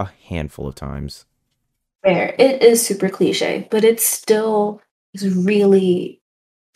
a 0.01 0.07
handful 0.07 0.69
of 0.69 0.75
times. 0.77 1.27
Fair. 2.03 2.35
It 2.39 2.63
is 2.63 2.85
super 2.87 3.09
cliche, 3.09 3.67
but 3.71 3.85
it's 3.85 4.05
still 4.05 4.81
is 5.15 5.35
really, 5.35 6.21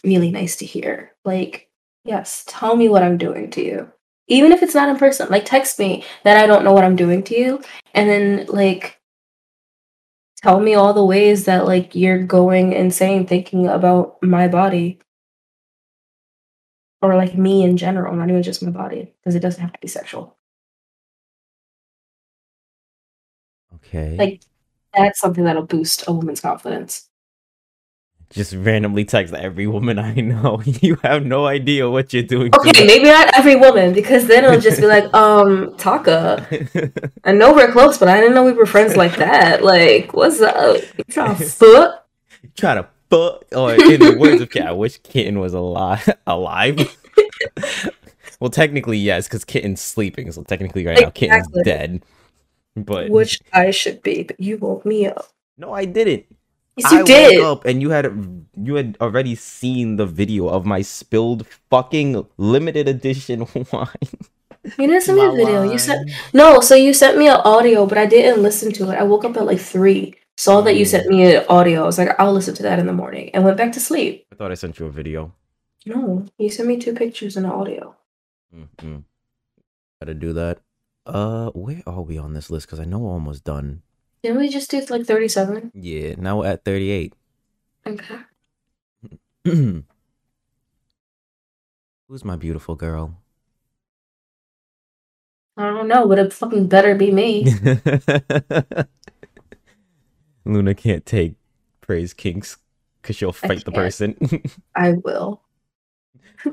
really 0.05 0.31
nice 0.31 0.57
to 0.57 0.67
hear. 0.67 1.13
Like, 1.25 1.69
yes, 2.05 2.45
tell 2.47 2.77
me 2.77 2.89
what 2.89 3.03
I'm 3.03 3.19
doing 3.19 3.51
to 3.53 3.65
you. 3.65 3.93
Even 4.29 4.53
if 4.53 4.63
it's 4.63 4.75
not 4.75 4.89
in 4.89 4.97
person, 4.97 5.29
like 5.31 5.45
text 5.45 5.79
me 5.79 6.05
that 6.25 6.37
I 6.37 6.47
don't 6.47 6.65
know 6.65 6.73
what 6.73 6.85
I'm 6.85 6.97
doing 6.97 7.23
to 7.25 7.39
you, 7.39 7.63
and 7.95 8.09
then 8.09 8.47
like 8.47 9.01
tell 10.43 10.61
me 10.61 10.75
all 10.75 10.93
the 10.93 11.05
ways 11.05 11.47
that 11.47 11.67
like 11.67 11.95
you're 11.95 12.23
going 12.23 12.73
insane 12.73 13.27
thinking 13.27 13.67
about 13.67 14.23
my 14.23 14.49
body. 14.49 15.01
Or 17.01 17.15
like 17.15 17.39
me 17.39 17.63
in 17.63 17.77
general, 17.77 18.15
not 18.17 18.29
even 18.29 18.43
just 18.43 18.63
my 18.63 18.73
body, 18.73 19.15
because 19.21 19.37
it 19.37 19.41
doesn't 19.41 19.61
have 19.61 19.73
to 19.73 19.79
be 19.79 19.87
sexual. 19.87 20.37
Okay. 23.77 24.17
Like 24.17 24.43
that's 24.93 25.21
something 25.21 25.45
that'll 25.45 25.63
boost 25.63 26.09
a 26.09 26.13
woman's 26.13 26.41
confidence. 26.41 27.09
Just 28.31 28.53
randomly 28.55 29.05
text 29.05 29.33
every 29.35 29.67
woman 29.67 29.99
I 29.99 30.15
know. 30.15 30.63
You 30.83 30.97
have 31.03 31.25
no 31.25 31.47
idea 31.47 31.89
what 31.91 32.13
you're 32.13 32.23
doing. 32.23 32.51
Okay, 32.55 32.87
maybe 32.87 33.05
not 33.05 33.37
every 33.37 33.57
woman, 33.57 33.93
because 33.95 34.27
then 34.27 34.45
it'll 34.45 34.61
just 34.61 34.81
be 34.81 34.87
like, 34.87 35.13
um, 35.15 35.75
Taka. 35.77 36.47
I 37.25 37.33
know 37.33 37.55
we're 37.55 37.73
close, 37.73 37.99
but 37.99 38.09
I 38.09 38.21
didn't 38.21 38.35
know 38.35 38.45
we 38.45 38.53
were 38.53 38.67
friends 38.67 38.97
like 38.97 39.17
that. 39.17 39.63
Like, 39.65 40.13
what's 40.13 40.41
up? 40.41 40.77
You 40.99 41.05
trying 41.09 41.37
to 41.37 41.45
fuck? 41.45 42.07
Try 42.57 42.75
to 42.75 42.87
fuck, 43.11 43.45
or 43.55 43.73
in 43.75 44.01
the 44.01 44.17
words 44.19 44.41
of 44.43 44.51
Kit, 44.51 44.63
I 44.65 44.73
wish 44.73 44.99
Kitten 44.99 45.39
was 45.41 45.55
alive. 45.55 46.09
alive. 46.27 46.97
well, 48.41 48.51
technically 48.51 48.99
yes, 48.99 49.27
because 49.27 49.45
Kitten's 49.45 49.81
sleeping, 49.81 50.31
so 50.33 50.43
technically 50.43 50.87
right 50.87 51.01
now 51.01 51.11
Kitten's 51.11 51.47
Exactly. 51.49 51.63
dead. 51.65 52.03
But 52.77 53.11
Which 53.11 53.41
I 53.53 53.71
should 53.73 54.03
be, 54.03 54.23
but 54.23 54.39
you 54.39 54.57
woke 54.59 54.85
me 54.87 55.07
up. 55.07 55.27
no, 55.57 55.73
I 55.73 55.85
didn't. 55.85 56.27
Yes, 56.79 56.93
you 56.93 56.99
I 57.01 57.03
did. 57.03 57.39
woke 57.43 57.59
up 57.59 57.65
and 57.67 57.83
you 57.83 57.91
had 57.91 58.07
you 58.57 58.75
had 58.77 58.97
already 59.01 59.35
seen 59.35 59.97
the 59.97 60.07
video 60.07 60.49
of 60.49 60.65
my 60.65 60.83
spilled 60.83 61.47
fucking 61.71 62.25
limited 62.39 62.89
edition 62.89 63.47
wine. 63.73 64.11
You 64.79 64.87
didn't 64.87 65.03
send 65.03 65.19
me 65.19 65.25
a 65.27 65.33
video. 65.33 65.63
You 65.63 65.79
sent 65.79 66.11
no. 66.33 66.61
So 66.61 66.75
you 66.75 66.93
sent 66.95 67.17
me 67.19 67.27
an 67.29 67.41
audio, 67.45 67.87
but 67.87 67.99
I 67.99 68.07
didn't 68.07 68.43
listen 68.43 68.73
to 68.75 68.91
it. 68.91 68.97
I 68.99 69.03
woke 69.03 69.25
up 69.25 69.37
at 69.37 69.47
like 69.47 69.61
three, 69.61 70.15
saw 70.37 70.61
that 70.63 70.75
you 70.77 70.85
sent 70.85 71.07
Mm. 71.07 71.11
me 71.11 71.37
an 71.37 71.45
audio. 71.49 71.83
I 71.83 71.87
was 71.87 71.97
like, 71.99 72.11
I'll 72.19 72.33
listen 72.35 72.55
to 72.57 72.63
that 72.65 72.79
in 72.79 72.87
the 72.87 72.93
morning, 72.93 73.31
and 73.33 73.45
went 73.45 73.57
back 73.57 73.73
to 73.73 73.81
sleep. 73.81 74.27
I 74.33 74.37
thought 74.37 74.51
I 74.53 74.55
sent 74.55 74.79
you 74.79 74.87
a 74.87 74.91
video. 74.91 75.33
No, 75.87 76.27
you 76.39 76.51
sent 76.51 76.69
me 76.69 76.77
two 76.77 76.93
pictures 76.93 77.37
and 77.37 77.47
an 77.47 77.53
audio. 77.53 77.95
Mm-mm. 78.55 79.05
Gotta 80.03 80.15
do 80.15 80.33
that. 80.35 80.59
Uh, 81.07 81.49
where 81.55 81.83
are 81.87 82.03
we 82.03 82.19
on 82.19 82.35
this 82.35 82.51
list? 82.51 82.67
Because 82.67 82.81
I 82.81 82.85
know 82.85 82.99
we're 82.99 83.13
almost 83.13 83.45
done. 83.45 83.83
Didn't 84.23 84.39
we 84.39 84.49
just 84.49 84.71
do 84.71 84.85
like 84.91 85.07
thirty-seven? 85.07 85.73
Yeah, 85.75 86.15
now 86.19 86.39
we're 86.41 86.49
at 86.49 86.65
38. 86.65 87.15
Okay. 87.87 88.19
Who's 89.45 89.85
my 92.25 92.37
beautiful 92.37 92.75
girl? 92.75 93.17
I 95.57 95.71
don't 95.71 95.89
know, 95.89 96.07
but 96.07 96.19
it 96.19 96.33
fucking 96.33 96.69
better 96.69 96.95
be 96.95 97.11
me. 97.11 97.45
Luna 100.45 100.75
can't 100.75 101.05
take 101.05 101.35
praise 101.81 102.15
kinks 102.15 102.59
because 103.03 103.17
she'll 103.17 103.33
fight 103.33 103.65
the 103.65 103.73
person. 103.73 104.17
I 104.75 104.93
will. 104.93 105.43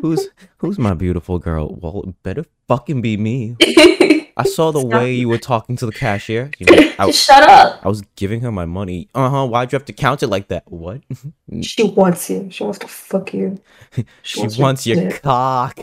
who's 0.01 0.29
who's 0.57 0.79
my 0.79 0.93
beautiful 0.93 1.39
girl? 1.39 1.75
Well, 1.81 2.03
it 2.07 2.23
better 2.23 2.45
fucking 2.67 3.01
be 3.01 3.17
me. 3.17 3.55
I 4.37 4.43
saw 4.43 4.71
the 4.71 4.85
way 4.85 5.13
you 5.13 5.29
were 5.29 5.37
talking 5.37 5.77
to 5.77 5.85
the 5.85 5.91
cashier. 5.91 6.51
You 6.59 6.65
know, 6.65 6.93
I, 6.99 7.11
Shut 7.11 7.43
up. 7.43 7.79
I 7.85 7.87
was 7.87 8.01
giving 8.15 8.41
her 8.41 8.51
my 8.51 8.65
money. 8.65 9.09
Uh 9.15 9.29
huh. 9.29 9.45
Why'd 9.45 9.71
you 9.71 9.77
have 9.77 9.85
to 9.85 9.93
count 9.93 10.23
it 10.23 10.27
like 10.27 10.49
that? 10.49 10.63
What? 10.71 11.01
She 11.61 11.83
wants 11.83 12.29
you. 12.29 12.49
She 12.51 12.63
wants 12.63 12.79
to 12.79 12.87
fuck 12.87 13.33
you. 13.33 13.61
She 14.23 14.39
wants 14.41 14.57
wants, 14.57 14.87
your 14.87 14.97
dick. 14.97 15.21
cock. 15.21 15.79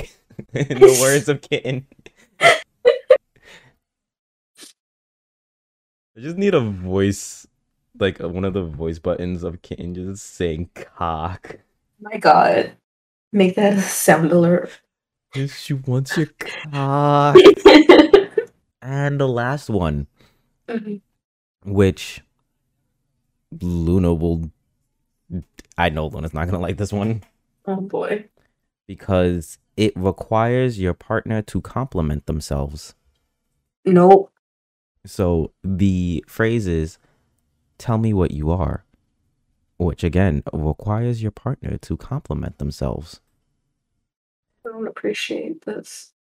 In 0.52 0.68
the 0.80 0.98
words 1.00 1.28
of 1.28 1.40
Kitten. 1.40 1.86
I 2.40 2.60
just 6.20 6.36
need 6.36 6.54
a 6.54 6.60
voice, 6.60 7.46
like 7.98 8.18
one 8.18 8.44
of 8.44 8.52
the 8.52 8.64
voice 8.64 8.98
buttons 8.98 9.44
of 9.44 9.62
Kitten 9.62 9.94
just 9.94 10.34
saying 10.34 10.68
cock. 10.74 11.58
My 12.00 12.18
God. 12.18 12.72
Make 13.32 13.54
that 13.54 13.78
a 13.78 13.80
sound 13.80 14.30
alert. 14.32 14.70
She 15.34 15.72
wants 15.72 16.16
your 16.18 16.28
cock. 16.70 17.36
And 18.82 19.18
the 19.20 19.28
last 19.28 19.70
one, 19.70 20.06
Mhm. 20.68 21.00
which 21.64 22.22
Luna 23.60 24.12
will. 24.14 24.50
I 25.78 25.88
know 25.88 26.06
Luna's 26.08 26.34
not 26.34 26.46
gonna 26.46 26.58
like 26.62 26.76
this 26.76 26.92
one. 26.92 27.22
oh 27.66 27.80
boy. 27.80 28.28
because 28.88 29.58
it 29.76 29.92
requires 29.96 30.78
your 30.80 30.92
partner 30.92 31.40
to 31.40 31.60
compliment 31.62 32.26
themselves. 32.26 32.94
Nope. 33.84 34.30
So 35.06 35.52
the 35.62 36.24
phrase 36.28 36.66
is, 36.66 36.98
tell 37.78 37.96
me 37.98 38.12
what 38.12 38.32
you 38.32 38.50
are, 38.50 38.84
which 39.78 40.04
again 40.04 40.42
requires 40.52 41.22
your 41.22 41.30
partner 41.30 41.78
to 41.78 41.96
compliment 41.96 42.58
themselves. 42.58 43.20
I 44.66 44.70
don't 44.70 44.86
appreciate 44.88 45.64
this. 45.64 46.12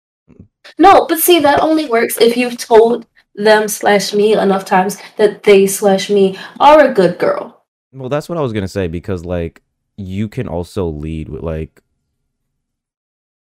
No, 0.78 1.06
but 1.06 1.18
see, 1.18 1.38
that 1.40 1.60
only 1.60 1.86
works 1.86 2.18
if 2.20 2.36
you've 2.36 2.58
told 2.58 3.06
them 3.34 3.68
slash 3.68 4.12
me 4.12 4.34
enough 4.34 4.64
times 4.64 4.98
that 5.16 5.44
they 5.44 5.66
slash 5.66 6.10
me 6.10 6.38
are 6.58 6.84
a 6.84 6.92
good 6.92 7.18
girl. 7.18 7.64
Well, 7.92 8.08
that's 8.08 8.28
what 8.28 8.38
I 8.38 8.40
was 8.40 8.52
going 8.52 8.64
to 8.64 8.68
say 8.68 8.86
because, 8.86 9.24
like, 9.24 9.62
you 9.96 10.28
can 10.28 10.48
also 10.48 10.86
lead 10.86 11.28
with, 11.28 11.42
like, 11.42 11.82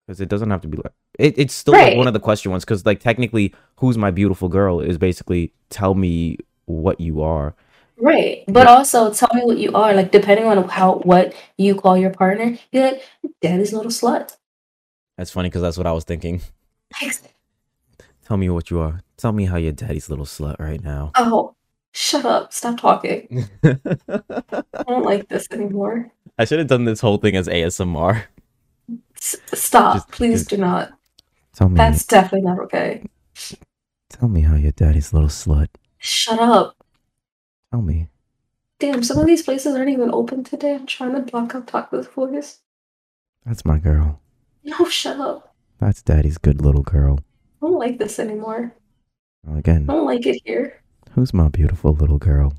because 0.05 0.21
it 0.21 0.29
doesn't 0.29 0.51
have 0.51 0.61
to 0.61 0.67
be 0.67 0.77
like, 0.77 0.93
it, 1.17 1.37
it's 1.37 1.53
still 1.53 1.73
like 1.73 1.97
one 1.97 2.07
of 2.07 2.13
the 2.13 2.19
question 2.19 2.51
ones 2.51 2.63
because, 2.63 2.85
like, 2.85 2.99
technically, 2.99 3.53
who's 3.77 3.97
my 3.97 4.11
beautiful 4.11 4.49
girl 4.49 4.79
is 4.79 4.97
basically 4.97 5.53
tell 5.69 5.95
me 5.95 6.37
what 6.65 6.99
you 6.99 7.21
are. 7.21 7.55
Right. 7.97 8.43
But 8.47 8.67
also 8.67 9.11
tell 9.13 9.29
me 9.33 9.43
what 9.43 9.57
you 9.57 9.71
are. 9.73 9.93
Like 9.93 10.11
depending 10.11 10.45
on 10.45 10.67
how 10.67 10.95
what 10.99 11.33
you 11.57 11.75
call 11.75 11.97
your 11.97 12.09
partner, 12.09 12.57
you're 12.71 12.91
like, 12.91 13.03
daddy's 13.41 13.73
little 13.73 13.91
slut. 13.91 14.35
That's 15.17 15.31
funny 15.31 15.49
because 15.49 15.61
that's 15.61 15.77
what 15.77 15.87
I 15.87 15.93
was 15.93 16.03
thinking. 16.03 16.41
Tell 18.25 18.37
me 18.37 18.49
what 18.49 18.69
you 18.71 18.79
are. 18.79 19.01
Tell 19.17 19.31
me 19.31 19.45
how 19.45 19.57
your 19.57 19.71
daddy's 19.71 20.09
little 20.09 20.25
slut 20.25 20.59
right 20.59 20.83
now. 20.83 21.11
Oh, 21.15 21.55
shut 21.91 22.25
up. 22.25 22.51
Stop 22.53 22.79
talking. 22.79 23.47
I 23.63 23.77
I 24.09 24.83
don't 24.87 25.03
like 25.05 25.29
this 25.29 25.47
anymore. 25.51 26.11
I 26.37 26.45
should 26.45 26.59
have 26.59 26.67
done 26.67 26.85
this 26.85 26.99
whole 27.01 27.17
thing 27.17 27.35
as 27.35 27.47
ASMR. 27.47 28.23
S- 29.17 29.37
stop. 29.53 29.95
Just- 29.95 30.11
Please 30.11 30.39
just- 30.41 30.49
do 30.49 30.57
not. 30.57 30.91
Tell 31.55 31.69
me, 31.69 31.77
That's 31.77 32.05
definitely 32.05 32.41
not 32.41 32.59
okay. 32.59 33.05
tell 34.09 34.27
me 34.27 34.41
how 34.41 34.55
your 34.55 34.73
daddy's 34.73 35.13
little 35.13 35.29
slut. 35.29 35.67
Shut 35.99 36.37
up. 36.39 36.75
Tell 37.71 37.81
me. 37.81 38.09
Damn, 38.79 39.03
some 39.03 39.19
of 39.19 39.25
these 39.25 39.41
places 39.43 39.73
aren't 39.73 39.89
even 39.89 40.13
open 40.13 40.43
today. 40.43 40.75
I'm 40.75 40.85
trying 40.85 41.13
to 41.13 41.21
block 41.21 41.55
out 41.55 41.67
Taka's 41.67 42.07
voice. 42.07 42.59
That's 43.45 43.63
my 43.63 43.77
girl. 43.77 44.19
No, 44.65 44.83
shut 44.89 45.17
up. 45.21 45.54
That's 45.79 46.01
daddy's 46.01 46.37
good 46.37 46.61
little 46.61 46.83
girl. 46.83 47.19
I 47.61 47.67
don't 47.67 47.79
like 47.79 47.99
this 47.99 48.19
anymore. 48.19 48.73
Again, 49.55 49.85
I 49.89 49.93
don't 49.93 50.05
like 50.05 50.25
it 50.25 50.41
here. 50.45 50.81
who's 51.11 51.33
my 51.33 51.49
beautiful 51.49 51.93
little 51.93 52.17
girl? 52.17 52.53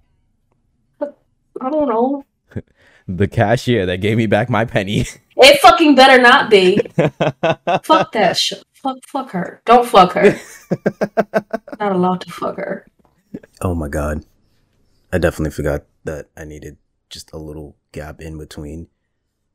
I 1.01 1.71
don't 1.71 1.89
know. 1.89 2.25
The 3.09 3.29
cashier 3.29 3.87
that 3.87 3.99
gave 3.99 4.17
me 4.17 4.27
back 4.27 4.51
my 4.51 4.65
penny. 4.65 5.07
It 5.37 5.61
fucking 5.61 5.95
better 5.95 6.21
not 6.21 6.51
be. 6.51 6.81
fuck 7.85 8.11
that 8.13 8.37
shit. 8.37 8.65
Fuck, 8.73 8.97
fuck 9.07 9.31
her. 9.31 9.63
Don't 9.65 9.87
fuck 9.87 10.15
her. 10.15 10.37
not 11.79 11.93
allowed 11.93 12.23
to 12.23 12.33
fuck 12.33 12.57
her. 12.57 12.85
Oh 13.61 13.77
my 13.77 13.87
god. 13.87 14.25
I 15.13 15.19
definitely 15.19 15.53
forgot 15.53 15.85
that 16.03 16.31
I 16.37 16.45
needed 16.45 16.79
just 17.09 17.33
a 17.33 17.39
little 17.39 17.77
gap 17.93 18.21
in 18.21 18.39
between 18.39 18.89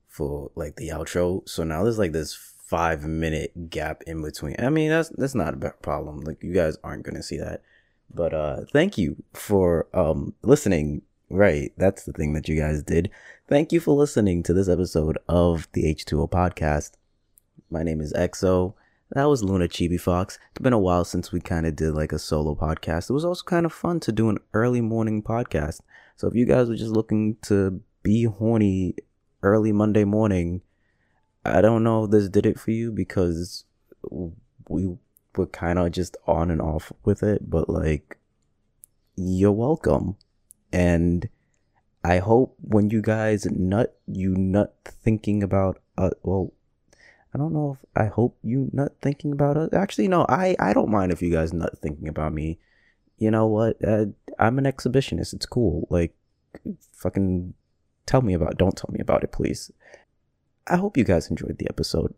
for 0.07 0.51
like 0.55 0.77
the 0.77 0.87
outro. 0.87 1.47
So 1.49 1.65
now 1.65 1.83
there's 1.83 1.99
like 1.99 2.13
this 2.13 2.33
five 2.71 3.03
minute 3.03 3.69
gap 3.69 4.01
in 4.07 4.21
between. 4.21 4.55
I 4.57 4.69
mean 4.69 4.89
that's 4.89 5.09
that's 5.09 5.35
not 5.35 5.61
a 5.61 5.71
problem. 5.81 6.21
Like 6.21 6.41
you 6.41 6.53
guys 6.53 6.77
aren't 6.85 7.03
gonna 7.03 7.21
see 7.21 7.37
that. 7.37 7.61
But 8.13 8.33
uh 8.33 8.61
thank 8.71 8.97
you 8.97 9.21
for 9.33 9.87
um 9.93 10.33
listening. 10.41 11.01
Right. 11.29 11.73
That's 11.75 12.05
the 12.05 12.13
thing 12.13 12.31
that 12.33 12.47
you 12.47 12.57
guys 12.57 12.81
did. 12.81 13.11
Thank 13.49 13.73
you 13.73 13.81
for 13.81 13.93
listening 13.93 14.41
to 14.43 14.53
this 14.53 14.69
episode 14.69 15.17
of 15.27 15.67
the 15.73 15.83
H2O 15.83 16.29
podcast. 16.29 16.91
My 17.69 17.83
name 17.83 17.99
is 17.99 18.13
EXO. 18.13 18.73
That 19.11 19.25
was 19.25 19.43
Luna 19.43 19.67
Chibi 19.67 19.99
Fox. 19.99 20.39
It's 20.51 20.61
been 20.61 20.71
a 20.71 20.79
while 20.79 21.03
since 21.03 21.33
we 21.33 21.41
kind 21.41 21.65
of 21.65 21.75
did 21.75 21.93
like 21.93 22.13
a 22.13 22.19
solo 22.19 22.55
podcast. 22.55 23.09
It 23.09 23.13
was 23.13 23.25
also 23.25 23.43
kind 23.43 23.65
of 23.65 23.73
fun 23.73 23.99
to 24.01 24.13
do 24.13 24.29
an 24.29 24.37
early 24.53 24.79
morning 24.79 25.21
podcast. 25.21 25.81
So 26.15 26.29
if 26.29 26.35
you 26.35 26.45
guys 26.45 26.69
were 26.69 26.77
just 26.77 26.91
looking 26.91 27.35
to 27.43 27.81
be 28.01 28.23
horny 28.23 28.95
early 29.43 29.73
Monday 29.73 30.05
morning, 30.05 30.61
I 31.43 31.61
don't 31.61 31.83
know 31.83 32.05
if 32.05 32.11
this 32.11 32.29
did 32.29 32.45
it 32.45 32.59
for 32.59 32.71
you 32.71 32.91
because 32.91 33.65
we 34.69 34.97
were 35.35 35.47
kind 35.47 35.79
of 35.79 35.91
just 35.91 36.17
on 36.27 36.51
and 36.51 36.61
off 36.61 36.91
with 37.03 37.23
it, 37.23 37.49
but 37.49 37.69
like, 37.69 38.17
you're 39.15 39.51
welcome. 39.51 40.17
And 40.71 41.29
I 42.03 42.19
hope 42.19 42.55
when 42.61 42.89
you 42.89 43.01
guys 43.01 43.45
nut, 43.45 43.97
you 44.07 44.35
nut 44.35 44.75
thinking 44.85 45.43
about, 45.43 45.81
uh, 45.97 46.11
well, 46.23 46.53
I 47.33 47.37
don't 47.37 47.53
know 47.53 47.77
if 47.79 47.85
I 47.95 48.07
hope 48.07 48.37
you 48.43 48.69
nut 48.73 48.95
thinking 49.01 49.31
about 49.31 49.57
us. 49.57 49.69
Actually, 49.73 50.07
no, 50.07 50.25
I, 50.27 50.55
I 50.59 50.73
don't 50.73 50.89
mind 50.89 51.11
if 51.11 51.21
you 51.21 51.31
guys 51.31 51.53
nut 51.53 51.77
thinking 51.81 52.07
about 52.07 52.33
me. 52.33 52.59
You 53.17 53.31
know 53.31 53.47
what? 53.47 53.77
Uh, 53.85 54.07
I'm 54.39 54.57
an 54.57 54.65
exhibitionist. 54.65 55.33
It's 55.33 55.45
cool. 55.45 55.87
Like, 55.89 56.15
fucking 56.91 57.53
tell 58.05 58.21
me 58.21 58.33
about 58.33 58.57
Don't 58.57 58.75
tell 58.75 58.89
me 58.91 58.99
about 58.99 59.23
it, 59.23 59.31
please. 59.31 59.71
I 60.67 60.77
hope 60.77 60.97
you 60.97 61.03
guys 61.03 61.29
enjoyed 61.29 61.57
the 61.57 61.69
episode. 61.69 62.13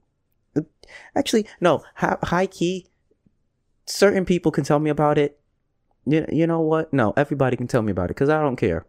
Actually, 1.15 1.47
no, 1.59 1.83
hi- 1.95 2.17
high 2.23 2.45
key, 2.45 2.87
certain 3.85 4.25
people 4.25 4.51
can 4.51 4.63
tell 4.63 4.79
me 4.79 4.89
about 4.89 5.17
it. 5.17 5.39
You, 6.05 6.25
you 6.31 6.45
know 6.47 6.59
what? 6.59 6.93
No, 6.93 7.13
everybody 7.15 7.57
can 7.57 7.67
tell 7.67 7.81
me 7.81 7.91
about 7.91 8.05
it 8.05 8.15
because 8.15 8.29
I 8.29 8.41
don't 8.41 8.57
care. 8.57 8.85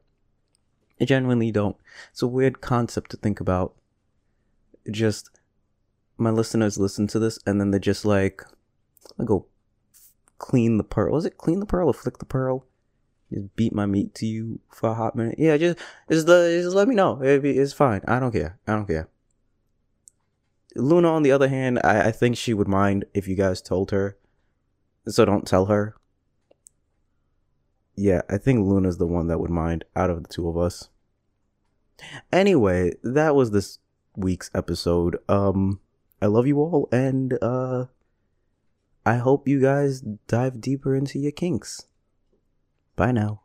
I 1.00 1.04
genuinely 1.04 1.50
don't. 1.50 1.76
It's 2.10 2.22
a 2.22 2.26
weird 2.26 2.60
concept 2.60 3.10
to 3.12 3.16
think 3.16 3.40
about. 3.40 3.74
Just 4.90 5.30
my 6.18 6.30
listeners 6.30 6.78
listen 6.78 7.06
to 7.08 7.18
this 7.18 7.38
and 7.46 7.60
then 7.60 7.70
they're 7.70 7.80
just 7.80 8.04
like, 8.04 8.44
I 9.18 9.24
go 9.24 9.46
clean 10.38 10.76
the 10.76 10.84
pearl. 10.84 11.12
Was 11.12 11.24
it 11.24 11.38
clean 11.38 11.60
the 11.60 11.66
pearl 11.66 11.88
or 11.88 11.94
flick 11.94 12.18
the 12.18 12.24
pearl? 12.24 12.66
Just 13.32 13.54
beat 13.56 13.72
my 13.72 13.86
meat 13.86 14.14
to 14.16 14.26
you 14.26 14.60
for 14.70 14.90
a 14.90 14.94
hot 14.94 15.16
minute. 15.16 15.36
Yeah, 15.38 15.56
just 15.56 15.78
just, 16.10 16.26
just 16.26 16.74
let 16.76 16.88
me 16.88 16.94
know. 16.94 17.16
Be, 17.16 17.50
it's 17.58 17.72
fine. 17.72 18.02
I 18.06 18.20
don't 18.20 18.32
care. 18.32 18.58
I 18.66 18.72
don't 18.72 18.86
care. 18.86 19.08
Luna, 20.74 21.08
on 21.08 21.22
the 21.22 21.32
other 21.32 21.48
hand, 21.48 21.80
I, 21.84 22.08
I 22.08 22.10
think 22.10 22.36
she 22.36 22.54
would 22.54 22.68
mind 22.68 23.04
if 23.14 23.28
you 23.28 23.34
guys 23.34 23.62
told 23.62 23.90
her. 23.90 24.16
So 25.06 25.24
don't 25.24 25.46
tell 25.46 25.66
her. 25.66 25.96
Yeah, 27.96 28.22
I 28.28 28.38
think 28.38 28.66
Luna's 28.66 28.98
the 28.98 29.06
one 29.06 29.28
that 29.28 29.38
would 29.38 29.50
mind 29.50 29.84
out 29.94 30.10
of 30.10 30.22
the 30.22 30.28
two 30.28 30.48
of 30.48 30.56
us. 30.56 30.88
Anyway, 32.32 32.92
that 33.04 33.36
was 33.36 33.52
this 33.52 33.78
week's 34.16 34.50
episode. 34.54 35.16
Um, 35.28 35.80
I 36.20 36.26
love 36.26 36.46
you 36.46 36.58
all, 36.58 36.88
and 36.90 37.38
uh, 37.40 37.86
I 39.06 39.16
hope 39.16 39.46
you 39.46 39.60
guys 39.60 40.00
dive 40.00 40.60
deeper 40.60 40.96
into 40.96 41.18
your 41.18 41.32
kinks. 41.32 41.86
Bye 42.96 43.12
now. 43.12 43.43